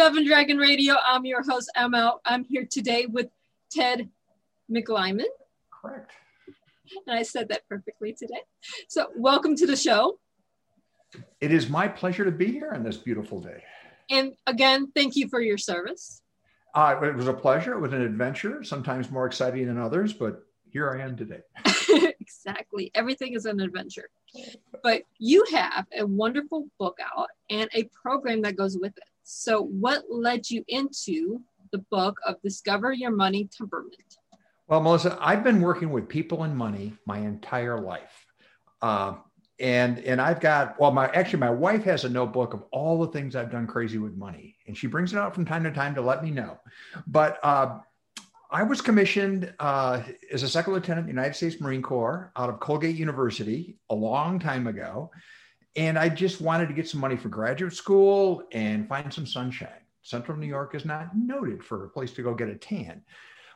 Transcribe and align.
Dove 0.00 0.16
and 0.16 0.26
Dragon 0.26 0.56
Radio. 0.56 0.94
I'm 1.04 1.26
your 1.26 1.42
host, 1.42 1.70
Emma. 1.76 2.14
I'm 2.24 2.42
here 2.44 2.64
today 2.64 3.04
with 3.04 3.26
Ted 3.70 4.08
McLyman. 4.72 5.26
Correct. 5.70 6.12
And 7.06 7.18
I 7.18 7.22
said 7.22 7.50
that 7.50 7.68
perfectly 7.68 8.14
today. 8.14 8.40
So, 8.88 9.08
welcome 9.14 9.54
to 9.56 9.66
the 9.66 9.76
show. 9.76 10.18
It 11.42 11.52
is 11.52 11.68
my 11.68 11.86
pleasure 11.86 12.24
to 12.24 12.30
be 12.30 12.50
here 12.50 12.72
on 12.72 12.82
this 12.82 12.96
beautiful 12.96 13.42
day. 13.42 13.62
And 14.08 14.32
again, 14.46 14.90
thank 14.94 15.16
you 15.16 15.28
for 15.28 15.42
your 15.42 15.58
service. 15.58 16.22
Uh, 16.74 16.98
it 17.02 17.14
was 17.14 17.28
a 17.28 17.34
pleasure. 17.34 17.74
It 17.74 17.80
was 17.80 17.92
an 17.92 18.00
adventure, 18.00 18.64
sometimes 18.64 19.10
more 19.10 19.26
exciting 19.26 19.66
than 19.66 19.76
others, 19.76 20.14
but 20.14 20.44
here 20.72 20.90
I 20.90 21.02
am 21.04 21.14
today. 21.14 21.40
exactly. 22.20 22.90
Everything 22.94 23.34
is 23.34 23.44
an 23.44 23.60
adventure. 23.60 24.08
But 24.82 25.02
you 25.18 25.44
have 25.52 25.84
a 25.94 26.06
wonderful 26.06 26.68
book 26.78 26.96
out 27.14 27.28
and 27.50 27.68
a 27.74 27.84
program 28.02 28.40
that 28.42 28.56
goes 28.56 28.78
with 28.78 28.96
it. 28.96 29.09
So, 29.32 29.62
what 29.62 30.02
led 30.10 30.50
you 30.50 30.64
into 30.66 31.40
the 31.70 31.78
book 31.78 32.18
of 32.26 32.42
Discover 32.42 32.94
Your 32.94 33.12
Money 33.12 33.48
Temperament? 33.56 34.16
Well, 34.66 34.80
Melissa, 34.80 35.16
I've 35.20 35.44
been 35.44 35.60
working 35.60 35.90
with 35.90 36.08
people 36.08 36.42
and 36.42 36.56
money 36.56 36.94
my 37.06 37.18
entire 37.18 37.80
life. 37.80 38.26
Uh, 38.82 39.14
and 39.60 40.00
and 40.00 40.20
I've 40.20 40.40
got 40.40 40.80
well, 40.80 40.90
my 40.90 41.06
actually 41.10 41.38
my 41.38 41.50
wife 41.50 41.84
has 41.84 42.04
a 42.04 42.08
notebook 42.08 42.54
of 42.54 42.64
all 42.72 42.98
the 42.98 43.06
things 43.12 43.36
I've 43.36 43.52
done 43.52 43.68
crazy 43.68 43.98
with 43.98 44.16
money, 44.16 44.56
and 44.66 44.76
she 44.76 44.88
brings 44.88 45.12
it 45.12 45.18
out 45.18 45.32
from 45.32 45.44
time 45.44 45.62
to 45.62 45.70
time 45.70 45.94
to 45.94 46.02
let 46.02 46.24
me 46.24 46.32
know. 46.32 46.58
But 47.06 47.38
uh, 47.44 47.78
I 48.50 48.64
was 48.64 48.80
commissioned 48.80 49.54
uh, 49.60 50.02
as 50.32 50.42
a 50.42 50.48
second 50.48 50.72
lieutenant 50.72 51.08
in 51.08 51.14
the 51.14 51.20
United 51.20 51.36
States 51.36 51.60
Marine 51.60 51.82
Corps 51.82 52.32
out 52.34 52.50
of 52.50 52.58
Colgate 52.58 52.96
University 52.96 53.78
a 53.90 53.94
long 53.94 54.40
time 54.40 54.66
ago. 54.66 55.12
And 55.76 55.98
I 55.98 56.08
just 56.08 56.40
wanted 56.40 56.68
to 56.68 56.74
get 56.74 56.88
some 56.88 57.00
money 57.00 57.16
for 57.16 57.28
graduate 57.28 57.72
school 57.72 58.42
and 58.52 58.88
find 58.88 59.12
some 59.12 59.26
sunshine. 59.26 59.68
Central 60.02 60.36
New 60.36 60.46
York 60.46 60.74
is 60.74 60.84
not 60.84 61.16
noted 61.16 61.62
for 61.62 61.84
a 61.84 61.88
place 61.88 62.12
to 62.12 62.22
go 62.22 62.34
get 62.34 62.48
a 62.48 62.56
tan. 62.56 63.02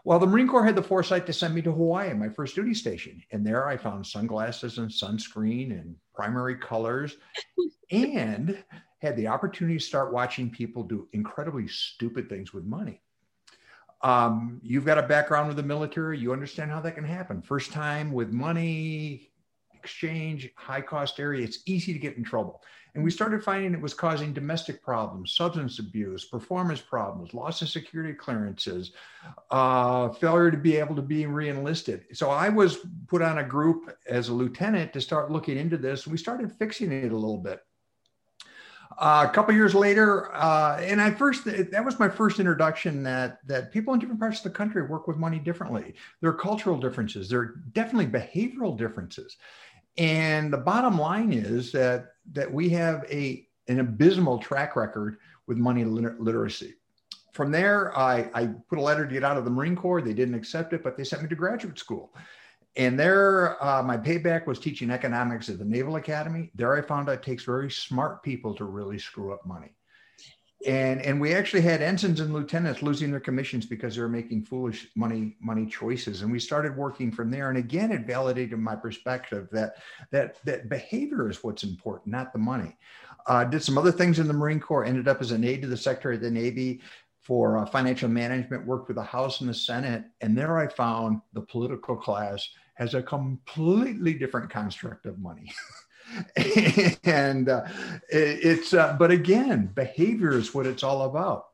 Well, 0.04 0.18
the 0.18 0.26
Marine 0.26 0.46
Corps 0.46 0.64
had 0.64 0.76
the 0.76 0.82
foresight 0.82 1.24
to 1.26 1.32
send 1.32 1.54
me 1.54 1.62
to 1.62 1.72
Hawaii, 1.72 2.12
my 2.12 2.28
first 2.28 2.54
duty 2.54 2.74
station. 2.74 3.22
And 3.32 3.44
there 3.44 3.66
I 3.66 3.78
found 3.78 4.06
sunglasses 4.06 4.76
and 4.76 4.90
sunscreen 4.90 5.70
and 5.70 5.96
primary 6.14 6.56
colors 6.56 7.16
and 7.90 8.62
had 8.98 9.16
the 9.16 9.28
opportunity 9.28 9.78
to 9.78 9.84
start 9.84 10.12
watching 10.12 10.50
people 10.50 10.82
do 10.82 11.08
incredibly 11.12 11.66
stupid 11.68 12.28
things 12.28 12.52
with 12.52 12.64
money. 12.64 13.00
Um, 14.02 14.60
you've 14.62 14.84
got 14.84 14.98
a 14.98 15.02
background 15.02 15.48
with 15.48 15.56
the 15.56 15.62
military, 15.62 16.18
you 16.18 16.34
understand 16.34 16.70
how 16.70 16.80
that 16.82 16.94
can 16.94 17.04
happen. 17.04 17.40
First 17.40 17.72
time 17.72 18.12
with 18.12 18.30
money, 18.30 19.30
exchange, 19.84 20.50
high 20.56 20.80
cost 20.80 21.20
area, 21.20 21.44
it's 21.44 21.58
easy 21.66 21.92
to 21.92 21.98
get 21.98 22.16
in 22.16 22.24
trouble. 22.24 22.62
And 22.94 23.04
we 23.04 23.10
started 23.10 23.42
finding 23.42 23.74
it 23.74 23.80
was 23.80 23.92
causing 23.92 24.32
domestic 24.32 24.82
problems, 24.82 25.34
substance 25.34 25.78
abuse, 25.78 26.24
performance 26.24 26.80
problems, 26.80 27.34
loss 27.34 27.60
of 27.60 27.68
security 27.68 28.14
clearances, 28.14 28.92
uh, 29.50 30.10
failure 30.10 30.50
to 30.50 30.56
be 30.56 30.76
able 30.76 30.96
to 30.96 31.02
be 31.02 31.26
re-enlisted. 31.26 32.04
So 32.12 32.30
I 32.30 32.48
was 32.48 32.78
put 33.08 33.20
on 33.20 33.38
a 33.38 33.44
group 33.44 33.94
as 34.08 34.28
a 34.28 34.32
lieutenant 34.32 34.92
to 34.92 35.00
start 35.00 35.30
looking 35.30 35.58
into 35.58 35.76
this. 35.76 36.06
We 36.06 36.16
started 36.16 36.52
fixing 36.52 36.92
it 36.92 37.12
a 37.12 37.16
little 37.16 37.38
bit. 37.38 37.60
Uh, 38.96 39.26
a 39.28 39.32
couple 39.32 39.52
years 39.52 39.74
later, 39.74 40.32
uh, 40.32 40.78
and 40.80 41.00
I 41.00 41.10
first 41.10 41.44
that 41.46 41.84
was 41.84 41.98
my 41.98 42.08
first 42.08 42.38
introduction 42.38 43.02
that 43.02 43.38
that 43.48 43.72
people 43.72 43.92
in 43.92 43.98
different 43.98 44.20
parts 44.20 44.38
of 44.38 44.44
the 44.44 44.50
country 44.50 44.82
work 44.82 45.08
with 45.08 45.16
money 45.16 45.40
differently. 45.40 45.94
There 46.20 46.30
are 46.30 46.34
cultural 46.34 46.78
differences. 46.78 47.28
There 47.28 47.40
are 47.40 47.54
definitely 47.72 48.06
behavioral 48.06 48.78
differences, 48.78 49.36
and 49.96 50.52
the 50.52 50.58
bottom 50.58 50.98
line 50.98 51.32
is 51.32 51.72
that 51.72 52.06
that 52.32 52.52
we 52.52 52.68
have 52.70 53.04
a 53.10 53.46
an 53.68 53.80
abysmal 53.80 54.38
track 54.38 54.76
record 54.76 55.18
with 55.46 55.58
money 55.58 55.84
liter- 55.84 56.16
literacy. 56.18 56.74
From 57.32 57.50
there, 57.50 57.96
I, 57.98 58.30
I 58.34 58.46
put 58.68 58.78
a 58.78 58.82
letter 58.82 59.06
to 59.06 59.12
get 59.12 59.24
out 59.24 59.36
of 59.36 59.44
the 59.44 59.50
Marine 59.50 59.74
Corps. 59.74 60.00
They 60.00 60.14
didn't 60.14 60.34
accept 60.34 60.72
it, 60.72 60.84
but 60.84 60.96
they 60.96 61.04
sent 61.04 61.22
me 61.22 61.28
to 61.28 61.34
graduate 61.34 61.78
school. 61.78 62.14
And 62.76 62.98
there, 62.98 63.62
uh, 63.64 63.82
my 63.82 63.96
payback 63.96 64.46
was 64.46 64.58
teaching 64.58 64.90
economics 64.90 65.48
at 65.48 65.58
the 65.58 65.64
Naval 65.64 65.96
Academy. 65.96 66.50
There, 66.54 66.76
I 66.76 66.82
found 66.82 67.08
out 67.08 67.16
it 67.16 67.22
takes 67.22 67.44
very 67.44 67.70
smart 67.70 68.22
people 68.22 68.54
to 68.54 68.64
really 68.64 68.98
screw 68.98 69.32
up 69.32 69.44
money. 69.46 69.74
And, 70.66 71.02
and 71.02 71.20
we 71.20 71.34
actually 71.34 71.60
had 71.60 71.82
ensigns 71.82 72.20
and 72.20 72.32
lieutenants 72.32 72.80
losing 72.80 73.10
their 73.10 73.20
commissions 73.20 73.66
because 73.66 73.94
they 73.94 74.02
were 74.02 74.08
making 74.08 74.44
foolish 74.44 74.88
money 74.94 75.36
money 75.40 75.66
choices. 75.66 76.22
And 76.22 76.32
we 76.32 76.38
started 76.38 76.76
working 76.76 77.12
from 77.12 77.30
there. 77.30 77.50
And 77.50 77.58
again, 77.58 77.92
it 77.92 78.06
validated 78.06 78.58
my 78.58 78.74
perspective 78.74 79.48
that 79.52 79.76
that 80.10 80.42
that 80.44 80.68
behavior 80.68 81.28
is 81.28 81.44
what's 81.44 81.64
important, 81.64 82.12
not 82.12 82.32
the 82.32 82.38
money. 82.38 82.76
Uh, 83.26 83.44
did 83.44 83.62
some 83.62 83.78
other 83.78 83.92
things 83.92 84.18
in 84.18 84.26
the 84.26 84.32
Marine 84.32 84.60
Corps. 84.60 84.84
Ended 84.84 85.08
up 85.08 85.20
as 85.20 85.32
an 85.32 85.44
aide 85.44 85.62
to 85.62 85.68
the 85.68 85.76
Secretary 85.76 86.16
of 86.16 86.22
the 86.22 86.30
Navy 86.30 86.80
for 87.20 87.58
uh, 87.58 87.66
financial 87.66 88.08
management. 88.08 88.66
Worked 88.66 88.88
with 88.88 88.96
the 88.96 89.02
House 89.02 89.40
and 89.40 89.50
the 89.50 89.54
Senate. 89.54 90.04
And 90.22 90.36
there, 90.36 90.58
I 90.58 90.66
found 90.66 91.20
the 91.34 91.42
political 91.42 91.96
class 91.96 92.48
has 92.74 92.94
a 92.94 93.02
completely 93.02 94.14
different 94.14 94.50
construct 94.50 95.06
of 95.06 95.18
money. 95.18 95.52
and 97.04 97.48
uh, 97.48 97.64
it, 98.08 98.38
it's, 98.42 98.74
uh, 98.74 98.96
but 98.98 99.10
again, 99.10 99.66
behavior 99.74 100.32
is 100.32 100.54
what 100.54 100.66
it's 100.66 100.82
all 100.82 101.02
about. 101.02 101.46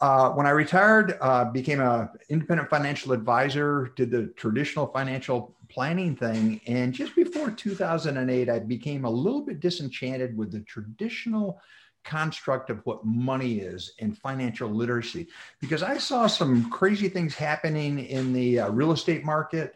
Uh, 0.00 0.30
when 0.30 0.46
I 0.46 0.50
retired, 0.50 1.18
uh, 1.20 1.46
became 1.46 1.80
an 1.80 2.08
independent 2.28 2.70
financial 2.70 3.12
advisor, 3.12 3.92
did 3.96 4.10
the 4.10 4.26
traditional 4.36 4.86
financial 4.86 5.56
planning 5.68 6.14
thing. 6.16 6.60
And 6.66 6.92
just 6.92 7.14
before 7.16 7.50
2008, 7.50 8.48
I 8.48 8.58
became 8.60 9.04
a 9.04 9.10
little 9.10 9.42
bit 9.42 9.60
disenchanted 9.60 10.36
with 10.36 10.52
the 10.52 10.60
traditional 10.60 11.60
construct 12.04 12.70
of 12.70 12.80
what 12.84 13.04
money 13.04 13.58
is 13.58 13.92
and 14.00 14.16
financial 14.16 14.70
literacy 14.70 15.28
because 15.60 15.82
I 15.82 15.98
saw 15.98 16.26
some 16.26 16.70
crazy 16.70 17.08
things 17.08 17.34
happening 17.34 17.98
in 17.98 18.32
the 18.32 18.60
uh, 18.60 18.70
real 18.70 18.92
estate 18.92 19.24
market. 19.24 19.74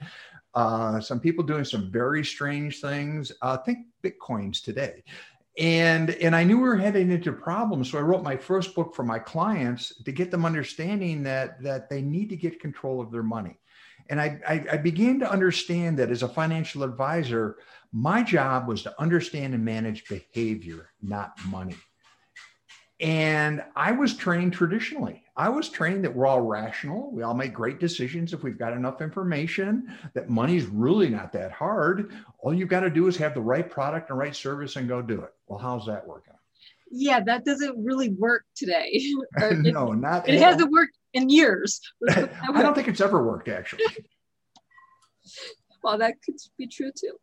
Uh, 0.54 1.00
some 1.00 1.20
people 1.20 1.44
doing 1.44 1.64
some 1.64 1.90
very 1.90 2.24
strange 2.24 2.80
things. 2.80 3.32
Uh, 3.40 3.56
think 3.56 3.86
bitcoins 4.02 4.62
today, 4.62 5.02
and 5.58 6.10
and 6.10 6.36
I 6.36 6.44
knew 6.44 6.56
we 6.56 6.64
were 6.64 6.76
heading 6.76 7.10
into 7.10 7.32
problems, 7.32 7.90
so 7.90 7.98
I 7.98 8.02
wrote 8.02 8.22
my 8.22 8.36
first 8.36 8.74
book 8.74 8.94
for 8.94 9.02
my 9.02 9.18
clients 9.18 9.94
to 10.04 10.12
get 10.12 10.30
them 10.30 10.44
understanding 10.44 11.22
that 11.22 11.62
that 11.62 11.88
they 11.88 12.02
need 12.02 12.28
to 12.30 12.36
get 12.36 12.60
control 12.60 13.00
of 13.00 13.10
their 13.10 13.22
money. 13.22 13.58
And 14.10 14.20
I, 14.20 14.40
I, 14.46 14.64
I 14.72 14.76
began 14.76 15.20
to 15.20 15.30
understand 15.30 15.98
that 15.98 16.10
as 16.10 16.22
a 16.22 16.28
financial 16.28 16.82
advisor, 16.82 17.56
my 17.92 18.22
job 18.22 18.66
was 18.66 18.82
to 18.82 19.00
understand 19.00 19.54
and 19.54 19.64
manage 19.64 20.08
behavior, 20.08 20.90
not 21.00 21.32
money. 21.46 21.76
And 23.00 23.62
I 23.76 23.92
was 23.92 24.14
trained 24.14 24.52
traditionally. 24.52 25.21
I 25.34 25.48
was 25.48 25.70
trained 25.70 26.04
that 26.04 26.14
we're 26.14 26.26
all 26.26 26.42
rational. 26.42 27.10
We 27.10 27.22
all 27.22 27.32
make 27.34 27.54
great 27.54 27.80
decisions 27.80 28.32
if 28.32 28.42
we've 28.42 28.58
got 28.58 28.74
enough 28.74 29.00
information, 29.00 29.96
that 30.14 30.28
money's 30.28 30.66
really 30.66 31.08
not 31.08 31.32
that 31.32 31.52
hard. 31.52 32.12
All 32.40 32.52
you've 32.52 32.68
got 32.68 32.80
to 32.80 32.90
do 32.90 33.06
is 33.06 33.16
have 33.16 33.32
the 33.32 33.40
right 33.40 33.68
product 33.68 34.10
and 34.10 34.18
right 34.18 34.36
service 34.36 34.76
and 34.76 34.88
go 34.88 35.00
do 35.00 35.22
it. 35.22 35.32
Well, 35.46 35.58
how's 35.58 35.86
that 35.86 36.06
working? 36.06 36.34
Yeah, 36.90 37.20
that 37.20 37.46
doesn't 37.46 37.82
really 37.82 38.10
work 38.10 38.44
today. 38.54 39.02
no, 39.52 39.92
not 39.92 40.28
it 40.28 40.38
hasn't 40.38 40.70
worked 40.70 40.98
in 41.14 41.30
years. 41.30 41.80
I 42.10 42.28
don't 42.62 42.74
think 42.74 42.88
it's 42.88 43.00
ever 43.00 43.24
worked 43.24 43.48
actually. 43.48 43.84
Well, 45.82 45.98
that 45.98 46.22
could 46.22 46.36
be 46.56 46.66
true 46.66 46.92
too. 46.92 47.18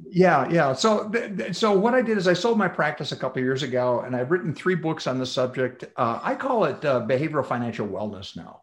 yeah, 0.10 0.48
yeah. 0.50 0.72
So, 0.72 1.10
so 1.52 1.72
what 1.76 1.94
I 1.94 2.02
did 2.02 2.18
is 2.18 2.26
I 2.26 2.32
sold 2.32 2.58
my 2.58 2.68
practice 2.68 3.12
a 3.12 3.16
couple 3.16 3.42
years 3.42 3.62
ago, 3.62 4.00
and 4.00 4.16
I've 4.16 4.30
written 4.30 4.54
three 4.54 4.74
books 4.74 5.06
on 5.06 5.18
the 5.18 5.26
subject. 5.26 5.84
Uh, 5.96 6.20
I 6.22 6.34
call 6.34 6.64
it 6.64 6.84
uh, 6.84 7.00
behavioral 7.02 7.44
financial 7.44 7.86
wellness 7.86 8.36
now, 8.36 8.62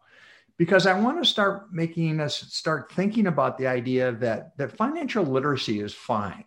because 0.56 0.86
I 0.86 0.98
want 0.98 1.22
to 1.22 1.28
start 1.28 1.72
making 1.72 2.20
us 2.20 2.36
start 2.36 2.92
thinking 2.92 3.28
about 3.28 3.58
the 3.58 3.66
idea 3.66 4.12
that 4.12 4.56
that 4.56 4.76
financial 4.76 5.24
literacy 5.24 5.80
is 5.80 5.94
fine. 5.94 6.44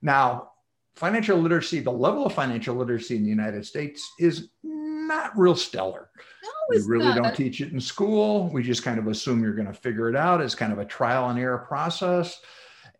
Now, 0.00 0.50
financial 0.98 1.38
literacy, 1.38 1.80
the 1.80 1.92
level 1.92 2.26
of 2.26 2.34
financial 2.34 2.74
literacy 2.74 3.16
in 3.16 3.22
the 3.22 3.28
United 3.28 3.64
States 3.64 4.12
is 4.18 4.48
not 4.62 5.36
real 5.38 5.54
stellar 5.54 6.10
No, 6.42 6.50
we 6.68 6.78
really 6.86 7.06
not. 7.06 7.22
don't 7.22 7.36
teach 7.36 7.60
it 7.60 7.72
in 7.72 7.80
school. 7.80 8.48
We 8.52 8.62
just 8.62 8.82
kind 8.82 8.98
of 8.98 9.06
assume 9.06 9.42
you're 9.42 9.54
going 9.54 9.68
to 9.68 9.72
figure 9.72 10.08
it 10.10 10.16
out. 10.16 10.40
It's 10.40 10.54
kind 10.54 10.72
of 10.72 10.78
a 10.78 10.84
trial 10.84 11.30
and 11.30 11.38
error 11.38 11.58
process. 11.58 12.40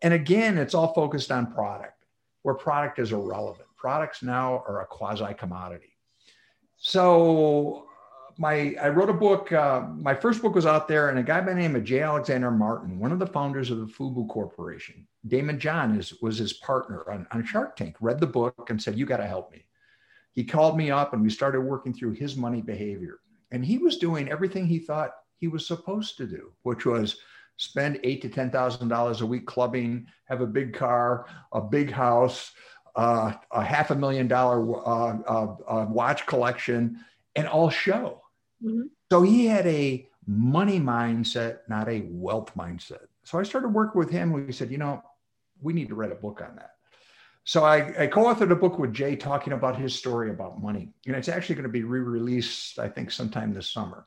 And 0.01 0.15
again, 0.15 0.57
it's 0.57 0.75
all 0.75 0.95
focused 0.95 1.33
on 1.33 1.53
product, 1.53 2.05
where 2.43 2.55
product 2.55 3.01
is 3.01 3.13
irrelevant. 3.13 3.69
Products 3.77 4.23
now 4.23 4.63
are 4.69 4.81
a 4.81 4.87
quasi 4.87 5.35
commodity. 5.35 5.93
So 6.77 7.88
my 8.39 8.77
I 8.81 8.89
wrote 8.89 9.11
a 9.11 9.15
book. 9.15 9.53
Uh, 9.53 9.83
my 9.97 10.15
first 10.15 10.41
book 10.41 10.55
was 10.55 10.65
out 10.65 10.87
there, 10.87 11.11
and 11.11 11.19
a 11.19 11.23
guy 11.23 11.41
by 11.41 11.53
the 11.53 11.61
name 11.61 11.75
of 11.75 11.85
J. 11.85 12.01
Alexander 12.01 12.51
Martin, 12.51 12.99
one 12.99 13.11
of 13.11 13.19
the 13.19 13.27
founders 13.27 13.71
of 13.71 13.79
the 13.79 13.87
FUBU 13.87 14.29
Corporation, 14.29 15.07
Daymond 15.27 15.59
John 15.59 15.99
is 15.99 16.15
was 16.23 16.39
his 16.39 16.53
partner 16.55 17.11
on, 17.11 17.27
on 17.33 17.45
Shark 17.45 17.77
Tank. 17.77 17.97
Read 18.01 18.21
the 18.21 18.27
book 18.27 18.71
and 18.71 18.81
said, 18.81 18.97
"You 18.97 19.07
got 19.07 19.17
to 19.19 19.27
help 19.27 19.51
me." 19.51 19.67
He 20.33 20.45
called 20.45 20.77
me 20.77 20.91
up, 20.91 21.13
and 21.13 21.23
we 21.23 21.31
started 21.31 21.63
working 21.63 21.93
through 21.93 22.13
his 22.13 22.37
money 22.37 22.63
behavior. 22.63 23.19
And 23.51 23.65
he 23.65 23.77
was 23.79 23.99
doing 23.99 24.31
everything 24.31 24.67
he 24.67 24.79
thought 24.79 25.11
he 25.37 25.49
was 25.49 25.67
supposed 25.67 26.17
to 26.19 26.27
do, 26.27 26.53
which 26.63 26.87
was 26.87 27.17
spend 27.57 27.99
eight 28.05 28.23
to 28.23 28.29
ten 28.29 28.53
thousand 28.53 28.87
dollars 28.87 29.21
a 29.21 29.27
week 29.27 29.47
clubbing, 29.47 30.07
have 30.27 30.43
a 30.43 30.47
big 30.47 30.75
car, 30.75 31.27
a 31.51 31.61
big 31.61 31.91
house, 31.91 32.53
uh, 32.95 33.33
a 33.51 33.65
half 33.65 33.91
a 33.91 33.97
million 33.97 34.29
dollar 34.29 34.61
uh, 34.87 35.19
uh, 35.27 35.57
uh, 35.67 35.87
watch 35.89 36.25
collection, 36.27 37.05
and 37.35 37.49
all 37.49 37.69
show. 37.69 38.23
Mm-hmm. 38.65 38.83
So 39.11 39.23
he 39.23 39.47
had 39.47 39.67
a 39.67 40.09
money 40.27 40.79
mindset, 40.79 41.61
not 41.69 41.89
a 41.89 42.07
wealth 42.09 42.55
mindset. 42.57 43.07
So 43.25 43.39
I 43.39 43.43
started 43.43 43.69
working 43.69 43.99
with 43.99 44.11
him. 44.11 44.33
We 44.33 44.53
said, 44.53 44.71
you 44.71 44.79
know, 44.79 45.03
we 45.61 45.73
need 45.73 45.89
to 45.89 45.95
write 45.95 46.13
a 46.13 46.17
book 46.17 46.43
on 46.47 46.57
that. 46.57 46.73
So 47.45 47.65
I, 47.65 48.03
I, 48.03 48.07
co-authored 48.09 48.53
a 48.53 48.57
book 48.57 48.79
with 48.79 48.93
Jay 48.93 49.17
talking 49.17 49.55
about 49.55 49.79
his 49.79 49.95
story 49.95 50.29
about 50.29 50.61
money. 50.61 50.93
And 51.07 51.17
it's 51.17 51.31
actually 51.31 51.55
going 51.55 51.63
to 51.63 51.71
be 51.71 51.83
re-released, 51.83 52.79
I 52.79 52.89
think, 52.89 53.11
sometime 53.11 53.55
this 53.55 53.71
summer. 53.71 54.05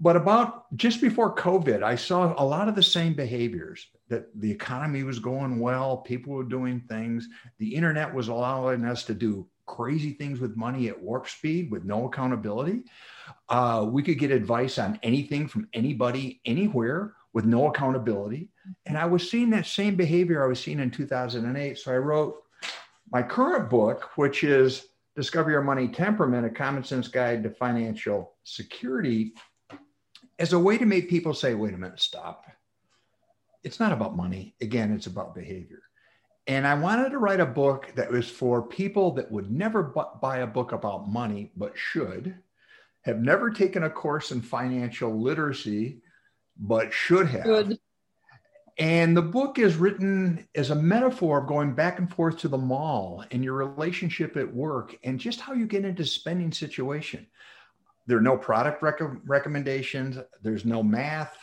But 0.00 0.16
about 0.16 0.76
just 0.76 1.00
before 1.00 1.34
COVID, 1.34 1.84
I 1.84 1.94
saw 1.94 2.34
a 2.36 2.44
lot 2.44 2.68
of 2.68 2.74
the 2.74 2.82
same 2.82 3.14
behaviors 3.14 3.86
that 4.08 4.28
the 4.34 4.50
economy 4.50 5.04
was 5.04 5.20
going 5.20 5.60
well, 5.60 5.98
people 5.98 6.34
were 6.34 6.42
doing 6.42 6.82
things, 6.88 7.28
the 7.58 7.74
internet 7.74 8.12
was 8.12 8.28
allowing 8.28 8.84
us 8.84 9.04
to 9.04 9.14
do 9.14 9.46
crazy 9.66 10.12
things 10.12 10.40
with 10.40 10.56
money 10.56 10.88
at 10.88 11.00
warp 11.00 11.28
speed 11.28 11.70
with 11.70 11.84
no 11.84 12.06
accountability. 12.06 12.84
Uh, 13.48 13.86
we 13.88 14.02
could 14.02 14.18
get 14.18 14.30
advice 14.30 14.78
on 14.78 14.98
anything 15.02 15.48
from 15.48 15.68
anybody, 15.72 16.40
anywhere 16.44 17.14
with 17.32 17.44
no 17.44 17.68
accountability. 17.68 18.48
And 18.86 18.96
I 18.96 19.04
was 19.04 19.30
seeing 19.30 19.50
that 19.50 19.66
same 19.66 19.96
behavior 19.96 20.42
I 20.42 20.48
was 20.48 20.60
seeing 20.60 20.80
in 20.80 20.90
2008. 20.90 21.78
So 21.78 21.92
I 21.92 21.98
wrote 21.98 22.42
my 23.10 23.22
current 23.22 23.68
book, 23.68 24.10
which 24.16 24.42
is 24.42 24.86
Discover 25.14 25.50
Your 25.50 25.62
Money 25.62 25.88
Temperament, 25.88 26.46
a 26.46 26.50
common 26.50 26.84
sense 26.84 27.08
guide 27.08 27.42
to 27.42 27.50
financial 27.50 28.34
security, 28.44 29.34
as 30.38 30.52
a 30.52 30.58
way 30.58 30.76
to 30.78 30.86
make 30.86 31.08
people 31.08 31.34
say, 31.34 31.54
wait 31.54 31.74
a 31.74 31.78
minute, 31.78 32.00
stop. 32.00 32.44
It's 33.64 33.80
not 33.80 33.92
about 33.92 34.16
money. 34.16 34.54
Again, 34.60 34.92
it's 34.92 35.06
about 35.06 35.34
behavior. 35.34 35.82
And 36.46 36.66
I 36.66 36.74
wanted 36.74 37.10
to 37.10 37.18
write 37.18 37.40
a 37.40 37.46
book 37.46 37.92
that 37.96 38.10
was 38.10 38.30
for 38.30 38.62
people 38.62 39.10
that 39.12 39.30
would 39.30 39.50
never 39.50 39.82
buy 39.82 40.38
a 40.38 40.46
book 40.46 40.72
about 40.72 41.08
money, 41.08 41.50
but 41.56 41.76
should, 41.76 42.36
have 43.02 43.20
never 43.20 43.50
taken 43.50 43.84
a 43.84 43.90
course 43.90 44.30
in 44.30 44.40
financial 44.40 45.20
literacy, 45.20 46.02
but 46.58 46.92
should 46.92 47.26
have. 47.28 47.44
Good. 47.44 47.78
And 48.78 49.16
the 49.16 49.22
book 49.22 49.58
is 49.58 49.76
written 49.76 50.46
as 50.54 50.70
a 50.70 50.74
metaphor 50.74 51.40
of 51.40 51.46
going 51.46 51.74
back 51.74 51.98
and 51.98 52.12
forth 52.12 52.38
to 52.38 52.48
the 52.48 52.58
mall 52.58 53.24
and 53.30 53.42
your 53.42 53.54
relationship 53.54 54.36
at 54.36 54.54
work 54.54 54.96
and 55.02 55.18
just 55.18 55.40
how 55.40 55.54
you 55.54 55.66
get 55.66 55.84
into 55.84 56.04
spending 56.04 56.52
situation. 56.52 57.26
There 58.06 58.18
are 58.18 58.22
no 58.22 58.36
product 58.36 58.82
rec- 58.82 59.00
recommendations, 59.24 60.18
there's 60.42 60.64
no 60.64 60.82
math. 60.82 61.36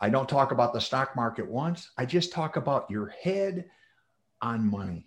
I 0.00 0.10
don't 0.10 0.28
talk 0.28 0.52
about 0.52 0.72
the 0.72 0.80
stock 0.80 1.16
market 1.16 1.50
once. 1.50 1.90
I 1.98 2.06
just 2.06 2.32
talk 2.32 2.56
about 2.56 2.90
your 2.90 3.08
head 3.22 3.66
on 4.40 4.68
money. 4.70 5.06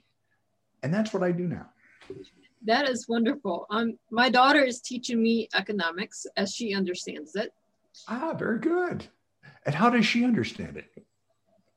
And 0.84 0.94
that's 0.94 1.14
what 1.14 1.24
I 1.24 1.32
do 1.32 1.48
now. 1.48 1.70
That 2.66 2.90
is 2.90 3.08
wonderful. 3.08 3.66
Um, 3.70 3.98
my 4.12 4.30
daughter 4.30 4.64
is 4.64 4.82
teaching 4.82 5.22
me 5.22 5.48
economics 5.54 6.26
as 6.36 6.54
she 6.54 6.74
understands 6.74 7.36
it. 7.36 7.54
Ah, 8.08 8.34
very 8.38 8.60
good. 8.60 9.08
And 9.66 9.76
how 9.76 9.90
does 9.90 10.06
she 10.06 10.24
understand 10.24 10.78
it? 10.78 10.90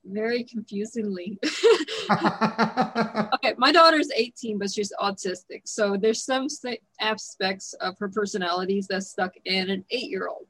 very 0.04 0.44
confusingly. 0.44 1.38
okay, 2.10 3.54
my 3.56 3.72
daughter's 3.72 4.10
18, 4.14 4.58
but 4.58 4.70
she's 4.70 4.92
autistic. 5.00 5.62
So 5.64 5.96
there's 5.96 6.24
some 6.24 6.48
aspects 7.00 7.72
of 7.74 7.96
her 7.98 8.08
personalities 8.08 8.86
that's 8.88 9.10
stuck 9.10 9.34
in 9.44 9.70
an 9.70 9.84
eight 9.90 10.10
year 10.10 10.28
old, 10.28 10.46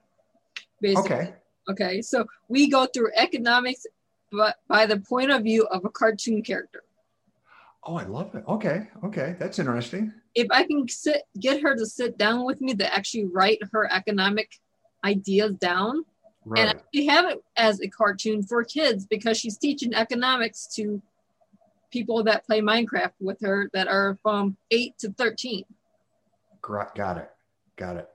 basically. 0.81 1.10
Okay. 1.12 1.34
Okay, 1.70 2.02
so 2.02 2.26
we 2.48 2.69
go 2.69 2.87
through 2.87 3.10
economics 3.14 3.87
but 4.32 4.56
by 4.66 4.87
the 4.87 4.98
point 4.98 5.31
of 5.31 5.43
view 5.43 5.64
of 5.66 5.84
a 5.84 5.90
cartoon 5.90 6.43
character. 6.43 6.82
Oh, 7.84 7.96
I 7.96 8.05
love 8.05 8.34
it. 8.34 8.44
Okay, 8.49 8.88
okay, 9.05 9.37
that's 9.38 9.58
interesting. 9.58 10.12
If 10.34 10.46
I 10.50 10.64
can 10.64 10.88
sit, 10.88 11.23
get 11.38 11.61
her 11.62 11.76
to 11.76 11.84
sit 11.84 12.17
down 12.17 12.46
with 12.46 12.61
me 12.61 12.75
to 12.75 12.94
actually 12.94 13.25
write 13.25 13.58
her 13.73 13.93
economic 13.93 14.52
ideas 15.05 15.55
down, 15.55 16.05
Right. 16.44 16.69
And 16.69 16.81
we 16.93 17.06
have 17.06 17.31
it 17.31 17.43
as 17.56 17.81
a 17.81 17.88
cartoon 17.88 18.43
for 18.43 18.64
kids 18.64 19.06
because 19.06 19.38
she's 19.38 19.58
teaching 19.58 19.94
economics 19.94 20.67
to 20.75 21.00
people 21.90 22.25
that 22.25 22.44
play 22.46 22.61
Minecraft 22.61 23.12
with 23.20 23.40
her 23.43 23.70
that 23.75 23.87
are 23.87 24.19
from 24.23 24.56
8 24.70 24.98
to 24.98 25.12
13. 25.12 25.65
Got 26.60 27.19
it. 27.19 27.31
Got 27.77 27.96
it. 27.96 28.08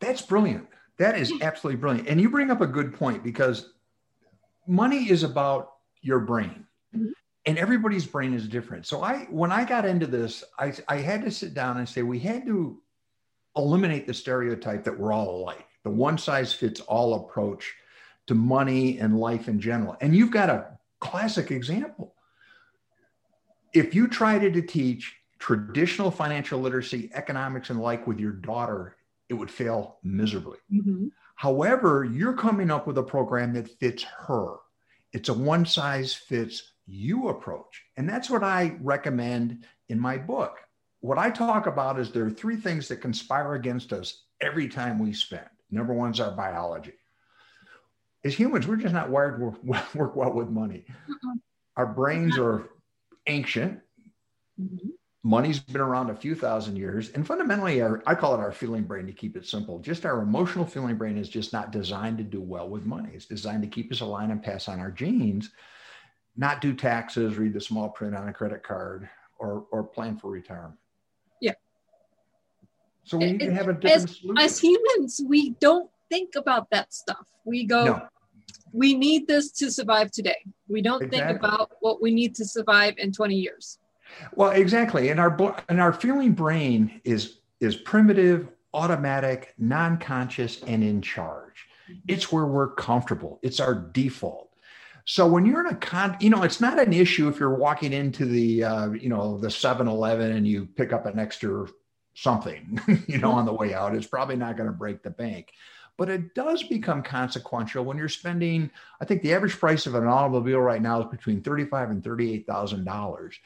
That's 0.00 0.22
brilliant. 0.22 0.66
That 0.98 1.18
is 1.18 1.32
absolutely 1.40 1.80
brilliant. 1.80 2.08
And 2.08 2.20
you 2.20 2.30
bring 2.30 2.50
up 2.50 2.60
a 2.60 2.66
good 2.66 2.94
point 2.94 3.22
because 3.22 3.72
money 4.66 5.08
is 5.10 5.22
about 5.22 5.72
your 6.02 6.20
brain. 6.20 6.66
Mm-hmm. 6.94 7.10
And 7.46 7.58
everybody's 7.58 8.06
brain 8.06 8.34
is 8.34 8.48
different. 8.48 8.86
So 8.86 9.02
I 9.02 9.26
when 9.30 9.52
I 9.52 9.64
got 9.64 9.84
into 9.84 10.06
this, 10.06 10.42
I, 10.58 10.72
I 10.88 10.96
had 10.96 11.24
to 11.24 11.30
sit 11.30 11.54
down 11.54 11.78
and 11.78 11.88
say 11.88 12.02
we 12.02 12.18
had 12.18 12.44
to 12.46 12.82
eliminate 13.56 14.06
the 14.06 14.14
stereotype 14.14 14.84
that 14.84 14.98
we're 14.98 15.12
all 15.12 15.42
alike 15.42 15.66
the 15.86 15.90
one 15.90 16.18
size 16.18 16.52
fits 16.52 16.80
all 16.80 17.14
approach 17.14 17.72
to 18.26 18.34
money 18.34 18.98
and 18.98 19.20
life 19.20 19.46
in 19.46 19.60
general. 19.60 19.96
And 20.00 20.16
you've 20.16 20.32
got 20.32 20.50
a 20.50 20.76
classic 20.98 21.52
example. 21.52 22.16
If 23.72 23.94
you 23.94 24.08
tried 24.08 24.52
to 24.52 24.62
teach 24.62 25.14
traditional 25.38 26.10
financial 26.10 26.58
literacy, 26.58 27.08
economics, 27.14 27.70
and 27.70 27.80
like 27.80 28.04
with 28.04 28.18
your 28.18 28.32
daughter, 28.32 28.96
it 29.28 29.34
would 29.34 29.48
fail 29.48 29.98
miserably. 30.02 30.58
Mm-hmm. 30.72 31.06
However, 31.36 32.02
you're 32.02 32.34
coming 32.34 32.72
up 32.72 32.88
with 32.88 32.98
a 32.98 33.04
program 33.04 33.52
that 33.52 33.70
fits 33.78 34.02
her. 34.26 34.56
It's 35.12 35.28
a 35.28 35.34
one 35.34 35.64
size 35.64 36.12
fits 36.12 36.72
you 36.86 37.28
approach. 37.28 37.84
And 37.96 38.08
that's 38.08 38.30
what 38.30 38.42
I 38.42 38.76
recommend 38.80 39.64
in 39.88 39.98
my 39.98 40.16
book. 40.16 40.58
What 41.00 41.18
I 41.18 41.30
talk 41.30 41.66
about 41.66 41.98
is 41.98 42.10
there 42.10 42.26
are 42.26 42.30
three 42.30 42.56
things 42.56 42.88
that 42.88 43.00
conspire 43.00 43.54
against 43.54 43.92
us 43.92 44.24
every 44.40 44.68
time 44.68 44.98
we 44.98 45.12
spend. 45.12 45.46
Number 45.70 45.92
one 45.92 46.12
is 46.12 46.20
our 46.20 46.32
biology. 46.32 46.92
As 48.24 48.34
humans, 48.34 48.66
we're 48.66 48.76
just 48.76 48.94
not 48.94 49.10
wired 49.10 49.38
to 49.40 49.56
work 49.94 50.16
well 50.16 50.32
with 50.32 50.48
money. 50.48 50.84
Our 51.76 51.86
brains 51.86 52.38
are 52.38 52.68
ancient. 53.26 53.80
Mm-hmm. 54.60 54.88
Money's 55.22 55.58
been 55.58 55.80
around 55.80 56.10
a 56.10 56.16
few 56.16 56.36
thousand 56.36 56.76
years. 56.76 57.10
And 57.10 57.26
fundamentally, 57.26 57.82
our, 57.82 58.00
I 58.06 58.14
call 58.14 58.34
it 58.34 58.40
our 58.40 58.52
feeling 58.52 58.84
brain 58.84 59.06
to 59.06 59.12
keep 59.12 59.36
it 59.36 59.44
simple. 59.44 59.80
Just 59.80 60.06
our 60.06 60.22
emotional 60.22 60.64
feeling 60.64 60.96
brain 60.96 61.18
is 61.18 61.28
just 61.28 61.52
not 61.52 61.72
designed 61.72 62.18
to 62.18 62.24
do 62.24 62.40
well 62.40 62.68
with 62.68 62.86
money. 62.86 63.10
It's 63.12 63.26
designed 63.26 63.62
to 63.62 63.68
keep 63.68 63.90
us 63.90 64.00
aligned 64.00 64.30
and 64.30 64.42
pass 64.42 64.68
on 64.68 64.78
our 64.78 64.92
genes, 64.92 65.50
not 66.36 66.60
do 66.60 66.74
taxes, 66.74 67.36
read 67.36 67.52
the 67.52 67.60
small 67.60 67.88
print 67.88 68.14
on 68.14 68.28
a 68.28 68.32
credit 68.32 68.62
card, 68.62 69.08
or, 69.38 69.66
or 69.70 69.82
plan 69.82 70.16
for 70.16 70.30
retirement. 70.30 70.78
Yeah. 71.40 71.52
So 73.04 73.18
we 73.18 73.32
need 73.32 73.40
to 73.40 73.54
have 73.54 73.68
a 73.68 73.72
as, 73.72 74.04
different 74.04 74.10
solution. 74.10 74.38
as 74.38 74.58
humans, 74.58 75.20
we 75.26 75.50
don't 75.60 75.90
think 76.10 76.34
about 76.36 76.70
that 76.70 76.92
stuff. 76.92 77.26
We 77.44 77.64
go, 77.64 77.84
No. 77.84 78.08
we 78.72 78.94
need 78.94 79.26
this 79.26 79.50
to 79.52 79.70
survive 79.70 80.10
today. 80.10 80.44
We 80.68 80.82
don't 80.82 81.10
think 81.10 81.24
about 81.24 81.72
what 81.80 82.02
we 82.02 82.12
need 82.12 82.34
to 82.36 82.44
survive 82.44 82.94
in 82.98 83.12
20 83.12 83.34
years. 83.34 83.78
Well, 84.34 84.50
exactly. 84.50 85.10
And 85.10 85.18
our 85.18 85.62
and 85.68 85.80
our 85.80 85.92
feeling 85.92 86.32
brain 86.32 87.00
is 87.04 87.38
is 87.60 87.76
primitive, 87.76 88.48
automatic, 88.72 89.54
non-conscious, 89.58 90.62
and 90.62 90.82
in 90.84 91.02
charge. 91.02 91.66
Mm-hmm. 91.90 92.00
It's 92.08 92.30
where 92.30 92.46
we're 92.46 92.74
comfortable. 92.74 93.38
It's 93.42 93.58
our 93.58 93.74
default. 93.74 94.50
So 95.06 95.26
when 95.26 95.46
you're 95.46 95.60
in 95.60 95.72
a 95.72 95.76
con, 95.76 96.16
you 96.20 96.30
know, 96.30 96.42
it's 96.42 96.60
not 96.60 96.78
an 96.80 96.92
issue 96.92 97.28
if 97.28 97.38
you're 97.38 97.54
walking 97.54 97.92
into 97.92 98.24
the, 98.26 98.64
uh, 98.64 98.90
you 98.90 99.08
know, 99.08 99.38
the 99.38 99.48
7-Eleven 99.48 100.32
and 100.32 100.46
you 100.46 100.66
pick 100.66 100.92
up 100.92 101.06
an 101.06 101.18
extra 101.18 101.66
something, 102.14 102.80
you 103.06 103.18
know, 103.18 103.30
on 103.30 103.46
the 103.46 103.52
way 103.52 103.72
out. 103.72 103.94
It's 103.94 104.06
probably 104.06 104.36
not 104.36 104.56
going 104.56 104.68
to 104.68 104.72
break 104.74 105.02
the 105.02 105.10
bank. 105.10 105.52
But 105.96 106.10
it 106.10 106.34
does 106.34 106.62
become 106.64 107.02
consequential 107.02 107.84
when 107.84 107.96
you're 107.96 108.08
spending. 108.08 108.70
I 109.00 109.04
think 109.06 109.22
the 109.22 109.32
average 109.32 109.58
price 109.58 109.86
of 109.86 109.94
an 109.94 110.06
automobile 110.06 110.58
right 110.60 110.82
now 110.82 111.00
is 111.00 111.06
between 111.10 111.40
thirty-five 111.40 111.88
and 111.88 112.04
thirty-eight 112.04 112.46
thousand 112.46 112.84
dollars 112.84 113.38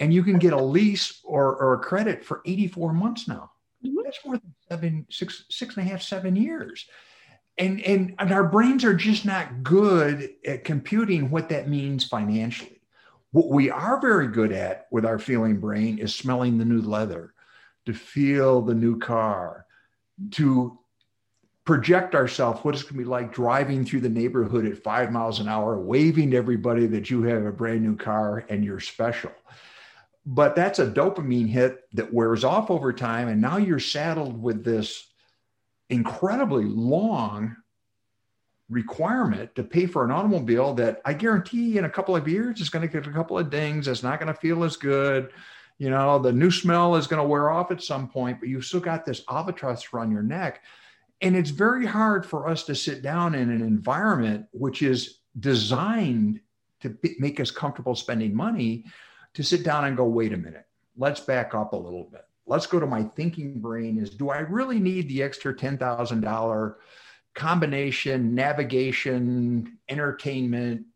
and 0.00 0.12
you 0.12 0.22
can 0.22 0.38
get 0.38 0.52
a 0.52 0.62
lease 0.62 1.20
or, 1.24 1.56
or 1.56 1.74
a 1.74 1.78
credit 1.78 2.24
for 2.24 2.40
84 2.46 2.92
months 2.92 3.28
now. 3.28 3.50
Mhm. 3.84 3.94
That's 4.04 4.24
more 4.24 4.38
than 4.38 4.54
seven, 4.68 5.06
six, 5.10 5.44
six 5.50 5.76
and 5.76 5.86
a 5.86 5.90
half, 5.90 6.02
seven 6.02 6.36
years. 6.36 6.86
And, 7.58 7.80
and, 7.82 8.14
and 8.18 8.32
our 8.32 8.44
brains 8.44 8.84
are 8.84 8.94
just 8.94 9.24
not 9.24 9.62
good 9.62 10.30
at 10.46 10.64
computing 10.64 11.30
what 11.30 11.48
that 11.48 11.68
means 11.68 12.04
financially. 12.04 12.80
What 13.32 13.48
we 13.48 13.70
are 13.70 14.00
very 14.00 14.28
good 14.28 14.52
at 14.52 14.86
with 14.90 15.04
our 15.04 15.18
feeling 15.18 15.58
brain 15.58 15.98
is 15.98 16.14
smelling 16.14 16.56
the 16.56 16.64
new 16.64 16.80
leather, 16.80 17.34
to 17.86 17.92
feel 17.92 18.62
the 18.62 18.74
new 18.74 18.98
car, 18.98 19.66
to 20.32 20.78
project 21.64 22.14
ourselves 22.14 22.64
what 22.64 22.74
it's 22.74 22.84
going 22.84 22.94
to 22.94 22.98
be 22.98 23.04
like 23.04 23.32
driving 23.32 23.84
through 23.84 24.00
the 24.00 24.08
neighborhood 24.08 24.64
at 24.64 24.82
five 24.82 25.12
miles 25.12 25.40
an 25.40 25.48
hour, 25.48 25.78
waving 25.78 26.30
to 26.30 26.36
everybody 26.36 26.86
that 26.86 27.10
you 27.10 27.22
have 27.24 27.44
a 27.44 27.52
brand 27.52 27.82
new 27.82 27.96
car 27.96 28.46
and 28.48 28.64
you're 28.64 28.80
special 28.80 29.32
but 30.30 30.54
that's 30.54 30.78
a 30.78 30.86
dopamine 30.86 31.48
hit 31.48 31.84
that 31.94 32.12
wears 32.12 32.44
off 32.44 32.70
over 32.70 32.92
time 32.92 33.28
and 33.28 33.40
now 33.40 33.56
you're 33.56 33.78
saddled 33.78 34.40
with 34.40 34.62
this 34.62 35.07
incredibly 35.90 36.64
long 36.64 37.56
requirement 38.68 39.54
to 39.54 39.62
pay 39.62 39.86
for 39.86 40.04
an 40.04 40.10
automobile 40.10 40.74
that 40.74 41.00
i 41.06 41.14
guarantee 41.14 41.78
in 41.78 41.86
a 41.86 41.90
couple 41.90 42.14
of 42.14 42.28
years 42.28 42.60
is 42.60 42.68
going 42.68 42.86
to 42.86 42.92
get 42.92 43.06
a 43.06 43.12
couple 43.12 43.38
of 43.38 43.48
dings 43.48 43.88
it's 43.88 44.02
not 44.02 44.20
going 44.20 44.32
to 44.32 44.38
feel 44.38 44.62
as 44.62 44.76
good 44.76 45.30
you 45.78 45.88
know 45.88 46.18
the 46.18 46.32
new 46.32 46.50
smell 46.50 46.94
is 46.94 47.06
going 47.06 47.22
to 47.22 47.26
wear 47.26 47.48
off 47.48 47.70
at 47.70 47.82
some 47.82 48.06
point 48.06 48.38
but 48.38 48.48
you've 48.48 48.66
still 48.66 48.78
got 48.78 49.06
this 49.06 49.22
albatross 49.30 49.88
around 49.94 50.10
your 50.10 50.22
neck 50.22 50.62
and 51.20 51.34
it's 51.34 51.50
very 51.50 51.86
hard 51.86 52.24
for 52.26 52.46
us 52.46 52.64
to 52.64 52.74
sit 52.74 53.02
down 53.02 53.34
in 53.34 53.50
an 53.50 53.62
environment 53.62 54.46
which 54.52 54.82
is 54.82 55.20
designed 55.40 56.40
to 56.80 56.96
make 57.18 57.40
us 57.40 57.50
comfortable 57.50 57.94
spending 57.94 58.34
money 58.34 58.84
to 59.34 59.42
sit 59.42 59.64
down 59.64 59.84
and 59.84 59.96
go, 59.96 60.04
wait 60.04 60.32
a 60.32 60.36
minute, 60.36 60.66
let's 60.96 61.20
back 61.20 61.54
up 61.54 61.72
a 61.72 61.76
little 61.76 62.04
bit. 62.04 62.24
Let's 62.48 62.66
go 62.66 62.80
to 62.80 62.86
my 62.86 63.02
thinking 63.02 63.60
brain 63.60 63.98
is 63.98 64.10
do 64.10 64.30
I 64.30 64.38
really 64.38 64.80
need 64.80 65.08
the 65.08 65.22
extra 65.22 65.54
$10,000 65.54 66.74
combination, 67.34 68.34
navigation, 68.34 69.78
entertainment, 69.88 70.86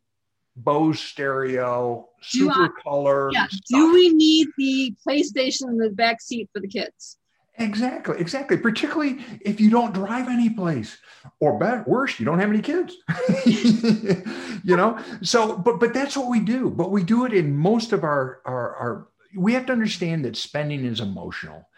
Bose 0.57 1.01
stereo, 1.01 2.09
I- 2.19 2.25
super 2.27 2.69
color? 2.83 3.31
Yeah. 3.33 3.47
stuff? 3.49 3.61
Do 3.69 3.93
we 3.93 4.09
need 4.11 4.49
the 4.57 4.95
PlayStation 5.07 5.69
in 5.69 5.77
the 5.77 5.91
back 5.91 6.21
seat 6.21 6.49
for 6.53 6.61
the 6.61 6.69
kids? 6.69 7.19
Exactly, 7.59 8.19
exactly. 8.19 8.57
Particularly 8.57 9.19
if 9.43 9.61
you 9.61 9.69
don't 9.69 9.93
drive 9.93 10.29
any 10.29 10.49
place, 10.49 10.97
or 11.39 11.59
better, 11.59 11.85
worse, 11.87 12.19
you 12.19 12.25
don't 12.25 12.39
have 12.39 12.49
any 12.49 12.63
kids. 12.63 12.97
you 14.65 14.75
know. 14.75 14.99
So, 15.21 15.59
but 15.59 15.79
but 15.79 15.93
that's 15.93 16.17
what 16.17 16.31
we 16.31 16.41
do. 16.41 16.71
But 16.71 16.91
we 16.91 17.05
do 17.05 17.27
it 17.27 17.35
in 17.35 17.55
most 17.55 17.93
of 17.93 18.05
our 18.05 18.41
our 18.47 18.75
our. 18.77 19.09
We 19.37 19.55
have 19.55 19.67
to 19.67 19.73
understand 19.73 20.25
that 20.25 20.37
spending 20.37 20.85
is 20.85 21.01
emotional. 21.01 21.69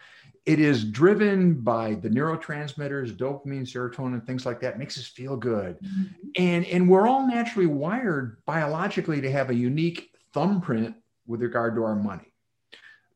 It 0.45 0.59
is 0.59 0.83
driven 0.83 1.55
by 1.61 1.95
the 1.95 2.09
neurotransmitters, 2.09 3.17
dopamine, 3.17 3.63
serotonin, 3.63 4.25
things 4.25 4.45
like 4.45 4.59
that. 4.61 4.77
Makes 4.77 4.99
us 4.99 5.07
feel 5.07 5.35
good, 5.35 5.79
mm-hmm. 5.79 6.03
and 6.35 6.65
and 6.65 6.87
we're 6.87 7.07
all 7.07 7.27
naturally 7.27 7.65
wired 7.65 8.37
biologically 8.45 9.21
to 9.21 9.31
have 9.31 9.49
a 9.49 9.55
unique 9.55 10.11
thumbprint 10.33 10.95
with 11.25 11.41
regard 11.41 11.75
to 11.75 11.83
our 11.83 11.95
money. 11.95 12.31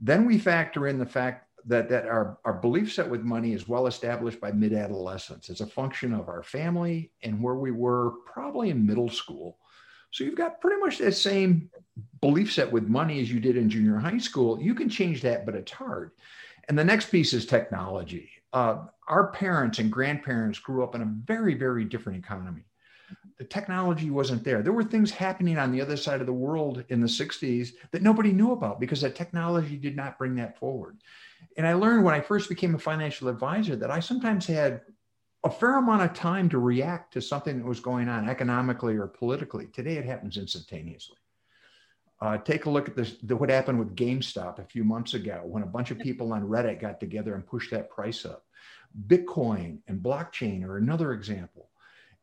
Then 0.01 0.25
we 0.25 0.39
factor 0.39 0.87
in 0.87 0.97
the 0.97 1.05
fact 1.05 1.45
that 1.65 1.89
that 1.89 2.07
our, 2.07 2.39
our 2.45 2.53
belief 2.53 2.91
set 2.91 3.07
with 3.07 3.21
money 3.21 3.53
is 3.53 3.67
well 3.67 3.85
established 3.85 4.41
by 4.41 4.51
mid-adolescence. 4.51 5.49
It's 5.49 5.61
a 5.61 5.67
function 5.67 6.13
of 6.13 6.29
our 6.29 6.41
family 6.41 7.11
and 7.21 7.43
where 7.43 7.55
we 7.55 7.71
were 7.71 8.13
probably 8.25 8.71
in 8.71 8.87
middle 8.87 9.09
school. 9.09 9.57
So 10.11 10.23
you've 10.23 10.35
got 10.35 10.59
pretty 10.61 10.79
much 10.79 10.97
that 10.99 11.13
same 11.13 11.69
belief 12.21 12.51
set 12.51 12.71
with 12.71 12.87
money 12.87 13.21
as 13.21 13.31
you 13.31 13.39
did 13.39 13.57
in 13.57 13.69
junior 13.69 13.97
high 13.97 14.17
school. 14.17 14.61
You 14.61 14.73
can 14.73 14.89
change 14.89 15.21
that, 15.21 15.45
but 15.45 15.55
it's 15.55 15.71
hard. 15.71 16.11
And 16.67 16.77
the 16.77 16.83
next 16.83 17.11
piece 17.11 17.33
is 17.33 17.45
technology. 17.45 18.29
Uh, 18.53 18.85
our 19.07 19.31
parents 19.31 19.79
and 19.79 19.91
grandparents 19.91 20.59
grew 20.59 20.83
up 20.83 20.95
in 20.95 21.01
a 21.01 21.13
very, 21.25 21.53
very 21.53 21.85
different 21.85 22.23
economy. 22.23 22.63
The 23.37 23.45
technology 23.45 24.09
wasn't 24.09 24.43
there. 24.43 24.61
There 24.61 24.73
were 24.73 24.83
things 24.83 25.11
happening 25.11 25.57
on 25.57 25.71
the 25.71 25.81
other 25.81 25.95
side 25.95 26.19
of 26.19 26.27
the 26.27 26.33
world 26.33 26.83
in 26.89 26.99
the 26.99 27.07
60s 27.07 27.71
that 27.91 28.01
nobody 28.01 28.31
knew 28.31 28.51
about 28.51 28.79
because 28.79 29.01
that 29.01 29.15
technology 29.15 29.77
did 29.77 29.95
not 29.95 30.17
bring 30.17 30.35
that 30.35 30.59
forward. 30.59 30.97
And 31.57 31.65
I 31.65 31.73
learned 31.73 32.03
when 32.03 32.13
I 32.13 32.21
first 32.21 32.49
became 32.49 32.75
a 32.75 32.79
financial 32.79 33.29
advisor 33.29 33.75
that 33.77 33.91
I 33.91 33.99
sometimes 34.01 34.45
had 34.45 34.81
a 35.43 35.49
fair 35.49 35.77
amount 35.77 36.01
of 36.01 36.13
time 36.13 36.49
to 36.49 36.59
react 36.59 37.13
to 37.13 37.21
something 37.21 37.57
that 37.57 37.65
was 37.65 37.79
going 37.79 38.09
on 38.09 38.27
economically 38.27 38.95
or 38.95 39.07
politically. 39.07 39.67
Today, 39.67 39.95
it 39.97 40.05
happens 40.05 40.37
instantaneously. 40.37 41.17
Uh, 42.21 42.37
take 42.37 42.65
a 42.65 42.69
look 42.69 42.89
at 42.89 42.95
this, 42.97 43.15
the, 43.23 43.35
what 43.35 43.49
happened 43.49 43.79
with 43.79 43.95
GameStop 43.95 44.59
a 44.59 44.65
few 44.65 44.83
months 44.83 45.13
ago 45.13 45.41
when 45.45 45.63
a 45.63 45.67
bunch 45.67 45.91
of 45.91 45.99
people 45.99 46.33
on 46.33 46.43
Reddit 46.43 46.81
got 46.81 46.99
together 46.99 47.35
and 47.35 47.47
pushed 47.47 47.71
that 47.71 47.89
price 47.89 48.25
up. 48.25 48.43
Bitcoin 49.07 49.77
and 49.87 50.03
blockchain 50.03 50.63
are 50.65 50.77
another 50.77 51.13
example. 51.13 51.69